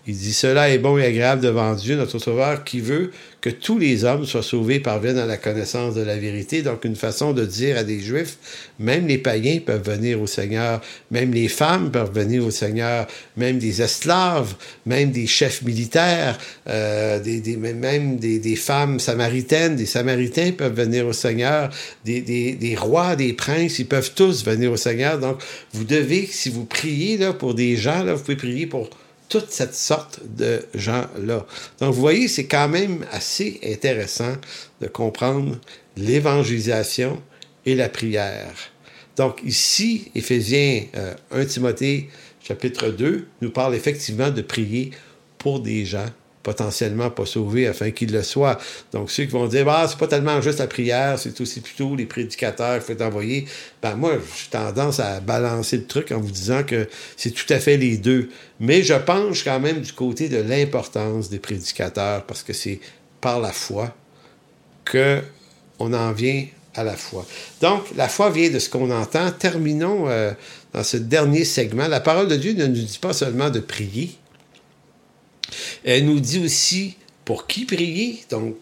[0.09, 3.11] Il dit Cela est bon et agréable devant Dieu, notre Sauveur, qui veut
[3.43, 6.63] que tous les hommes soient sauvés parviennent à la connaissance de la vérité.
[6.63, 8.39] Donc, une façon de dire à des Juifs,
[8.79, 10.81] même les païens peuvent venir au Seigneur,
[11.11, 13.07] même les femmes peuvent venir au Seigneur,
[13.37, 14.55] même des esclaves,
[14.87, 16.39] même des chefs militaires,
[16.71, 21.69] euh, des, même des, femmes samaritaines, des samaritains peuvent venir au Seigneur,
[22.07, 25.19] des, rois, des princes, ils peuvent tous venir au Seigneur.
[25.19, 25.43] Donc,
[25.75, 28.89] vous devez, si vous priez pour des gens, vous pouvez prier pour
[29.29, 31.47] toute cette sorte de gens-là.
[31.81, 34.35] Donc, vous voyez, c'est quand même assez intéressant
[34.81, 35.59] de comprendre
[35.97, 37.22] l'évangélisation
[37.66, 38.55] et la prière.
[39.16, 40.85] Donc, ici, Éphésiens
[41.33, 42.09] 1 euh, Timothée
[42.43, 44.93] chapitre 2 nous parle effectivement de prier
[45.37, 46.07] pour des gens
[46.43, 48.59] potentiellement pas sauvés afin qu'ils le soient.
[48.93, 51.97] Donc, ceux qui vont dire, ah, c'est pas tellement juste la prière, c'est aussi plutôt
[51.97, 53.47] les prédicateurs qu'il faut envoyer.
[53.82, 57.59] Ben, moi, j'ai tendance à balancer le truc en vous disant que c'est tout à
[57.59, 58.30] fait les deux.
[58.61, 62.80] Mais je penche quand même du côté de l'importance des prédicateurs parce que c'est
[63.20, 63.95] par la foi
[64.84, 65.20] que
[65.78, 67.26] on en vient à la foi.
[67.61, 69.30] Donc, la foi vient de ce qu'on entend.
[69.32, 70.32] Terminons euh,
[70.72, 71.89] dans ce dernier segment.
[71.89, 74.16] La parole de Dieu ne nous dit pas seulement de prier,
[75.84, 78.57] elle nous dit aussi pour qui prier, donc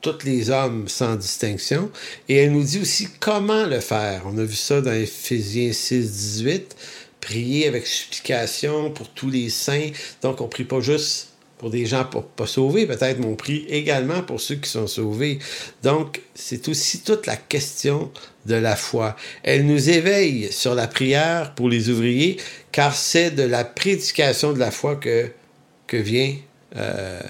[0.00, 1.90] tous les hommes sans distinction,
[2.28, 4.22] et elle nous dit aussi comment le faire.
[4.26, 6.76] On a vu ça dans Ephésiens 6, 18,
[7.20, 9.90] prier avec supplication pour tous les saints.
[10.22, 13.66] Donc on prie pas juste pour des gens pas, pas sauvés, peut-être, mais on prie
[13.68, 15.40] également pour ceux qui sont sauvés.
[15.82, 18.12] Donc, c'est aussi toute la question
[18.46, 19.16] de la foi.
[19.42, 22.36] Elle nous éveille sur la prière pour les ouvriers,
[22.70, 25.30] car c'est de la prédication de la foi que
[25.88, 26.36] que vient,
[26.76, 27.20] euh,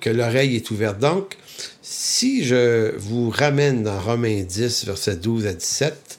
[0.00, 0.98] que l'oreille est ouverte.
[0.98, 1.36] Donc,
[1.82, 6.18] si je vous ramène dans Romains 10, versets 12 à 17,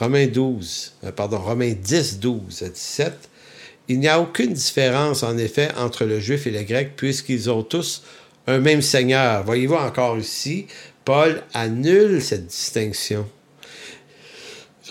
[0.00, 3.12] Romains 12, euh, pardon, Romains 10, 12 à 17,
[3.88, 7.62] il n'y a aucune différence, en effet, entre le juif et le grec, puisqu'ils ont
[7.62, 8.02] tous
[8.48, 9.44] un même Seigneur.
[9.44, 10.66] Voyez-vous encore ici,
[11.04, 13.28] Paul annule cette distinction.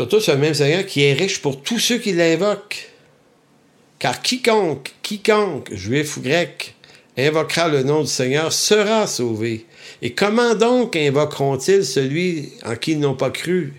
[0.09, 2.89] Tous un même Seigneur qui est riche pour tous ceux qui l'invoquent.
[4.05, 6.75] Car quiconque, quiconque, juif ou grec,
[7.17, 9.65] invoquera le nom du Seigneur sera sauvé.
[10.03, 13.73] Et comment donc invoqueront-ils celui en qui ils n'ont pas cru?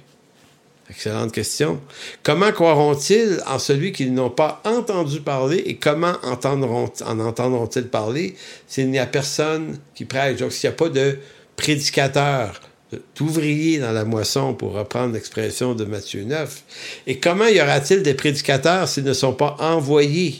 [0.90, 1.80] Excellente question.
[2.24, 5.58] Comment croiront-ils en celui qu'ils n'ont pas entendu parler?
[5.58, 8.34] Et comment entendront, en entendront-ils parler
[8.66, 10.38] s'il n'y a personne qui prêche?
[10.38, 11.20] Donc, s'il n'y a pas de
[11.54, 12.60] prédicateur,
[13.16, 16.62] d'ouvriers dans la moisson, pour reprendre l'expression de Matthieu 9.
[17.06, 20.36] Et comment y aura-t-il des prédicateurs s'ils ne sont pas envoyés,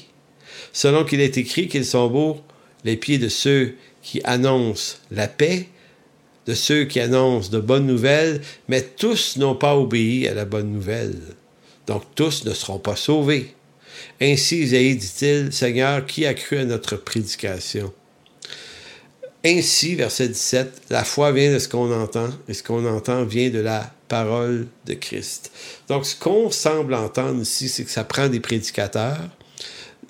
[0.72, 2.40] selon qu'il est écrit qu'ils sont beaux
[2.84, 5.68] les pieds de ceux qui annoncent la paix,
[6.46, 10.72] de ceux qui annoncent de bonnes nouvelles, mais tous n'ont pas obéi à la bonne
[10.72, 11.16] nouvelle.
[11.86, 13.54] Donc tous ne seront pas sauvés.
[14.20, 17.92] Ainsi, Isaïe dit-il, Seigneur, qui a cru à notre prédication?
[19.46, 23.48] Ainsi, verset 17, la foi vient de ce qu'on entend, et ce qu'on entend vient
[23.48, 25.52] de la parole de Christ.
[25.86, 29.20] Donc, ce qu'on semble entendre ici, c'est que ça prend des prédicateurs,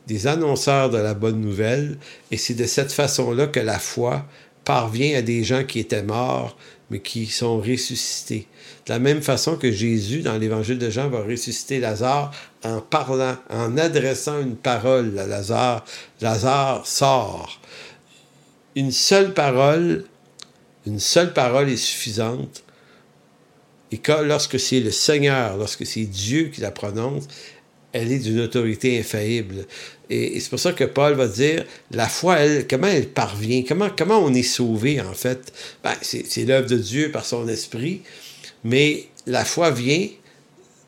[0.06, 1.98] des annonceurs de la bonne nouvelle,
[2.30, 4.24] et c'est de cette façon-là que la foi
[4.64, 6.56] parvient à des gens qui étaient morts,
[6.88, 8.48] mais qui sont ressuscités.
[8.86, 12.30] De la même façon que Jésus, dans l'évangile de Jean, va ressusciter Lazare
[12.64, 15.84] en parlant, en adressant une parole à Lazare.
[16.22, 17.60] Lazare sort
[18.76, 20.04] une seule parole,
[20.86, 22.62] une seule parole est suffisante.
[23.90, 27.26] Et quand, lorsque c'est le Seigneur, lorsque c'est Dieu qui la prononce,
[27.92, 29.66] elle est d'une autorité infaillible.
[30.10, 33.88] Et, c'est pour ça que Paul va dire, la foi, elle, comment elle parvient, comment,
[33.96, 35.52] comment on est sauvé, en fait?
[35.82, 38.02] Ben, c'est l'œuvre de Dieu par son esprit,
[38.62, 40.08] mais la foi vient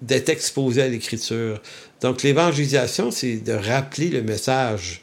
[0.02, 1.62] d'être exposée à l'Écriture.
[2.02, 5.02] Donc l'évangélisation, c'est de rappeler le message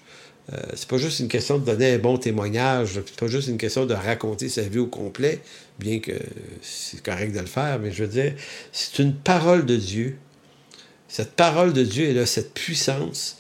[0.54, 3.58] euh, c'est pas juste une question de donner un bon témoignage, c'est pas juste une
[3.58, 5.42] question de raconter sa vie au complet,
[5.80, 6.12] bien que
[6.62, 8.34] c'est correct de le faire, mais je veux dire,
[8.72, 10.18] c'est une parole de Dieu.
[11.08, 13.38] Cette parole de Dieu, elle a cette puissance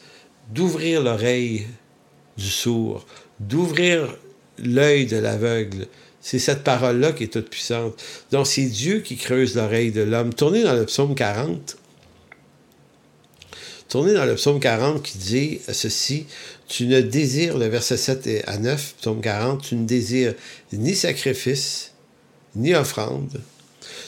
[0.51, 1.68] d'ouvrir l'oreille
[2.38, 3.06] du sourd,
[3.39, 4.16] d'ouvrir
[4.58, 5.88] l'œil de l'aveugle.
[6.22, 8.01] C'est cette parole-là qui est toute puissante.
[8.32, 10.34] Donc, c'est Dieu qui creuse l'oreille de l'homme.
[10.34, 11.78] Tournez dans le psaume 40.
[13.96, 16.26] Tournez dans le psaume 40 qui dit ceci
[16.68, 20.34] tu ne désires, le verset 7 à 9, psaume 40, tu ne désires
[20.74, 21.93] ni sacrifice,
[22.58, 23.39] ni offrande.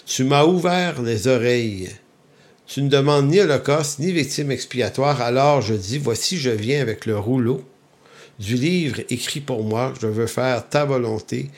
[0.05, 1.87] Tu m'as ouvert les oreilles.
[2.65, 5.21] Tu ne demandes ni holocauste, ni victime expiatoire.
[5.21, 7.63] Alors je dis, voici, je viens avec le rouleau
[8.39, 9.93] du livre écrit pour moi.
[10.01, 11.49] Je veux faire ta volonté,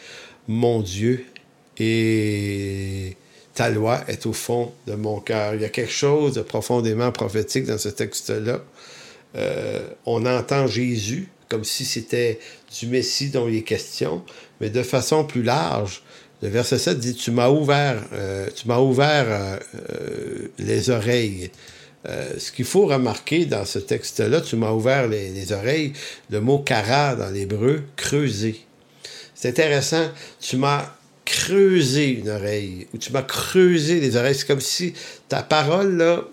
[0.47, 1.25] mon Dieu,
[1.79, 3.17] et
[3.53, 5.55] ta loi est au fond de mon cœur.
[5.55, 8.61] Il y a quelque chose de profondément prophétique dans ce texte-là.
[9.35, 12.39] Euh, on entend Jésus comme si c'était
[12.79, 14.23] du Messie dont il est question,
[14.61, 16.03] mais de façon plus large.
[16.41, 21.51] Le verset 7 dit Tu m'as ouvert, euh, tu m'as ouvert euh, les oreilles.
[22.05, 25.93] ce qu'il faut remarquer dans ce texte-là, tu m'as ouvert les, oreilles,
[26.29, 28.61] le mot kara dans l'hébreu, creuser.
[29.35, 30.98] C'est intéressant, tu m'as
[31.29, 34.33] creusé une oreille, ou tu m'as creusé les oreilles.
[34.33, 34.93] C'est comme si
[35.27, 36.27] ta parole, là,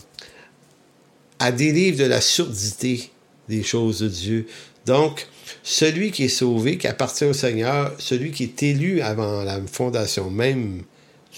[1.38, 3.11] à délivre de la surdité
[3.47, 4.47] des choses de Dieu.
[4.86, 5.26] Donc,
[5.62, 10.30] celui qui est sauvé, qui appartient au Seigneur, celui qui est élu avant la fondation
[10.30, 10.82] même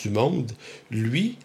[0.00, 0.52] du monde,
[0.92, 1.36] lui,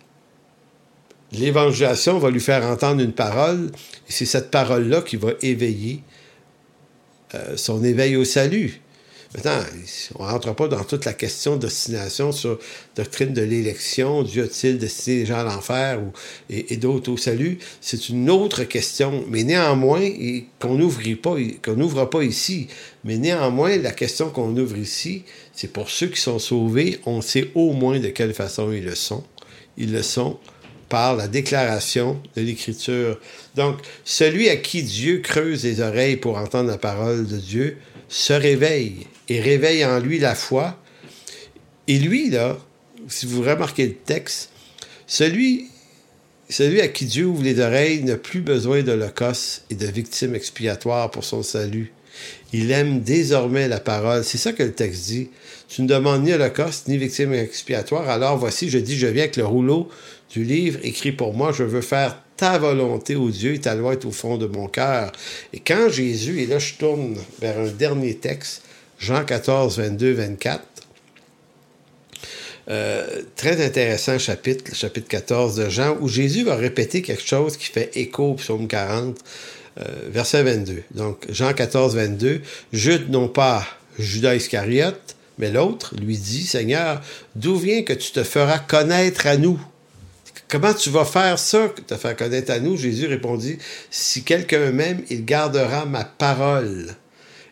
[1.32, 3.72] l'évangélisation va lui faire entendre une parole,
[4.08, 6.04] et c'est cette parole-là qui va éveiller
[7.34, 8.83] euh, son éveil au salut.
[9.36, 9.64] Maintenant,
[10.20, 12.60] on ne rentre pas dans toute la question d'obstination sur
[12.96, 16.00] doctrine de l'élection, Dieu a-t-il destiné les gens à l'enfer
[16.50, 17.58] et, d'autres au salut?
[17.82, 20.08] C'est une autre question, mais néanmoins,
[20.60, 21.02] qu'on n'ouvre
[21.64, 22.68] qu'on n'ouvre pas ici.
[23.04, 27.50] Mais néanmoins, la question qu'on ouvre ici, c'est pour ceux qui sont sauvés, on sait
[27.56, 29.24] au moins de quelle façon ils le sont.
[29.78, 30.38] Ils le sont
[30.94, 33.20] par la déclaration de l'Écriture.
[33.56, 37.78] Donc, celui à qui Dieu creuse les oreilles pour entendre la parole de Dieu
[38.10, 40.80] se réveille et réveille en lui la foi.
[41.88, 42.60] Et lui, là,
[43.08, 44.52] si vous remarquez le texte,
[45.08, 45.66] celui,
[46.48, 51.10] celui à qui Dieu ouvre les oreilles n'a plus besoin d'holocauste et de victimes expiatoires
[51.10, 51.92] pour son salut.
[52.54, 54.24] Il aime désormais la parole.
[54.24, 55.30] C'est ça que le texte dit.
[55.70, 58.08] Tu ne demandes ni holocauste ni victime expiatoire.
[58.12, 59.90] Alors voici, je dis, je viens avec le rouleau
[60.34, 61.52] du livre écrit pour moi.
[61.52, 64.68] Je veux faire ta volonté, ô Dieu, et ta loi est au fond de mon
[64.68, 65.12] cœur.
[65.54, 68.64] Et quand Jésus, et là je tourne vers un dernier texte,
[69.00, 70.64] Jean 14, 22, 24.
[73.36, 77.92] très intéressant chapitre, chapitre 14 de Jean, où Jésus va répéter quelque chose qui fait
[77.96, 79.18] écho au psaume 40,
[79.80, 80.84] euh, verset 22.
[80.92, 83.68] Donc, Jean 14, 22, Jude non pas
[84.00, 87.02] Judas Iscariote, mais l'autre lui dit, Seigneur,
[87.36, 89.60] d'où vient que tu te feras connaître à nous?
[90.54, 92.78] Comment tu vas faire ça, te faire connaître à nous?
[92.78, 93.58] Jésus répondit,
[93.90, 96.96] si quelqu'un m'aime, il gardera ma parole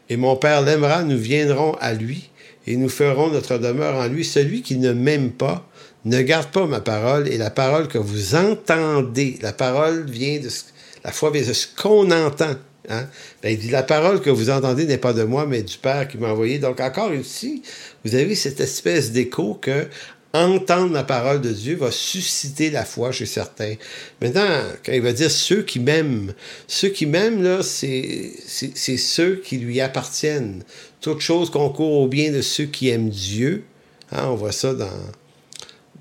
[0.08, 2.30] et mon Père l'aimera, nous viendrons à lui,
[2.68, 4.24] et nous ferons notre demeure en lui.
[4.24, 5.68] Celui qui ne m'aime pas,
[6.06, 10.50] ne garde pas ma parole, et la parole que vous entendez, la parole vient de
[10.50, 10.66] ce,
[11.04, 12.54] la foi vient de ce qu'on entend.
[12.88, 13.08] Hein?
[13.42, 16.08] Ben, il dit, la parole que vous entendez n'est pas de moi, mais du Père
[16.08, 16.60] qui m'a envoyé.
[16.60, 17.64] Donc encore ici,
[18.06, 19.88] vous avez cette espèce d'écho que
[20.34, 23.76] entendre la parole de Dieu va susciter la foi chez certains.
[24.22, 24.48] Maintenant,
[24.86, 26.34] quand il va dire ceux qui m'aiment,
[26.68, 30.64] ceux qui m'aiment, là, c'est, ceux qui lui appartiennent.
[31.02, 33.64] Toute chose concourt au bien de ceux qui aiment Dieu.
[34.12, 34.88] Hein, on voit ça dans,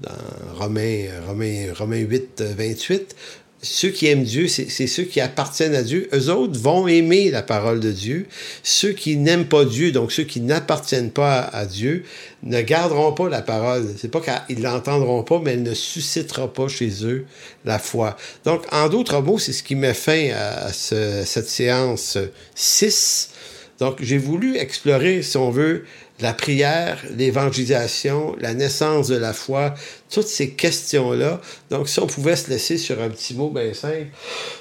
[0.01, 3.17] dans Romains 8, 28.
[3.63, 6.09] Ceux qui aiment Dieu, c'est ceux qui appartiennent à Dieu.
[6.15, 8.27] Eux autres vont aimer la parole de Dieu.
[8.63, 12.05] Ceux qui n'aiment pas Dieu, donc ceux qui n'appartiennent pas à, Dieu,
[12.43, 13.87] ne garderont pas la parole.
[13.99, 17.27] C'est pas qu'ils l'entendront pas, mais elle ne suscitera pas chez eux
[17.67, 18.17] la foi.
[18.45, 22.17] Donc, en d'autres mots, c'est ce qui met fin à, cette séance
[22.55, 23.31] 6.
[23.79, 25.85] Donc, j'ai voulu explorer, si on veut,
[26.21, 29.75] la prière, l'évangélisation, la naissance de la foi,
[30.11, 31.41] toutes ces questions-là.
[31.71, 34.09] Donc, si on pouvait se laisser sur un petit mot bien simple,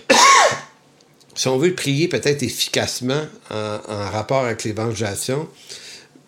[1.35, 5.47] si on veut prier peut-être efficacement en, rapport avec l'évangélisation,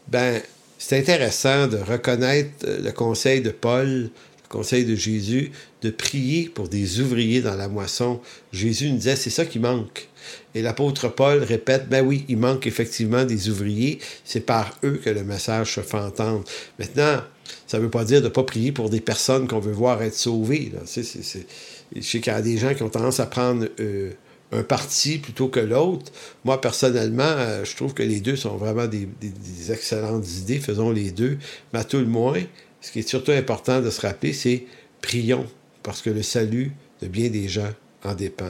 [0.07, 0.41] ben,
[0.77, 5.51] c'est intéressant de reconnaître le conseil de Paul, le conseil de Jésus,
[5.81, 8.19] de prier pour des ouvriers dans la moisson.
[8.51, 10.09] Jésus nous disait, c'est ça qui manque.
[10.55, 15.09] Et l'apôtre Paul répète, ben oui, il manque effectivement des ouvriers, c'est par eux que
[15.09, 16.43] le message se fait entendre.
[16.79, 17.21] Maintenant,
[17.67, 20.01] ça ne veut pas dire de ne pas prier pour des personnes qu'on veut voir
[20.03, 20.71] être sauvées.
[20.85, 24.11] Je sais qu'il y a des gens qui ont tendance à prendre euh,
[24.51, 26.11] un parti plutôt que l'autre.
[26.43, 30.59] Moi, personnellement, euh, je trouve que les deux sont vraiment des, des, excellentes idées.
[30.59, 31.37] Faisons les deux.
[31.73, 32.41] Mais à tout le moins,
[32.81, 34.65] ce qui est surtout important de se rappeler, c'est
[35.01, 35.45] prions,
[35.83, 37.71] parce que le salut de bien des gens
[38.03, 38.49] en dépend.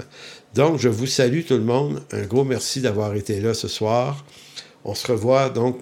[0.55, 2.01] Donc, je vous salue tout le monde.
[2.11, 4.25] Un gros merci d'avoir été là ce soir.
[4.83, 5.81] On se revoit donc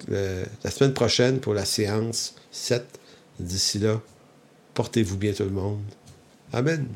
[0.64, 2.86] la semaine prochaine pour la séance 7.
[3.40, 4.02] D'ici là,
[4.74, 5.82] portez-vous bien tout le monde.
[6.52, 6.88] Amen.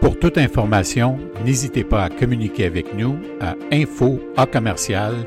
[0.00, 5.26] Pour toute information, n'hésitez pas à communiquer avec nous à info à commercial.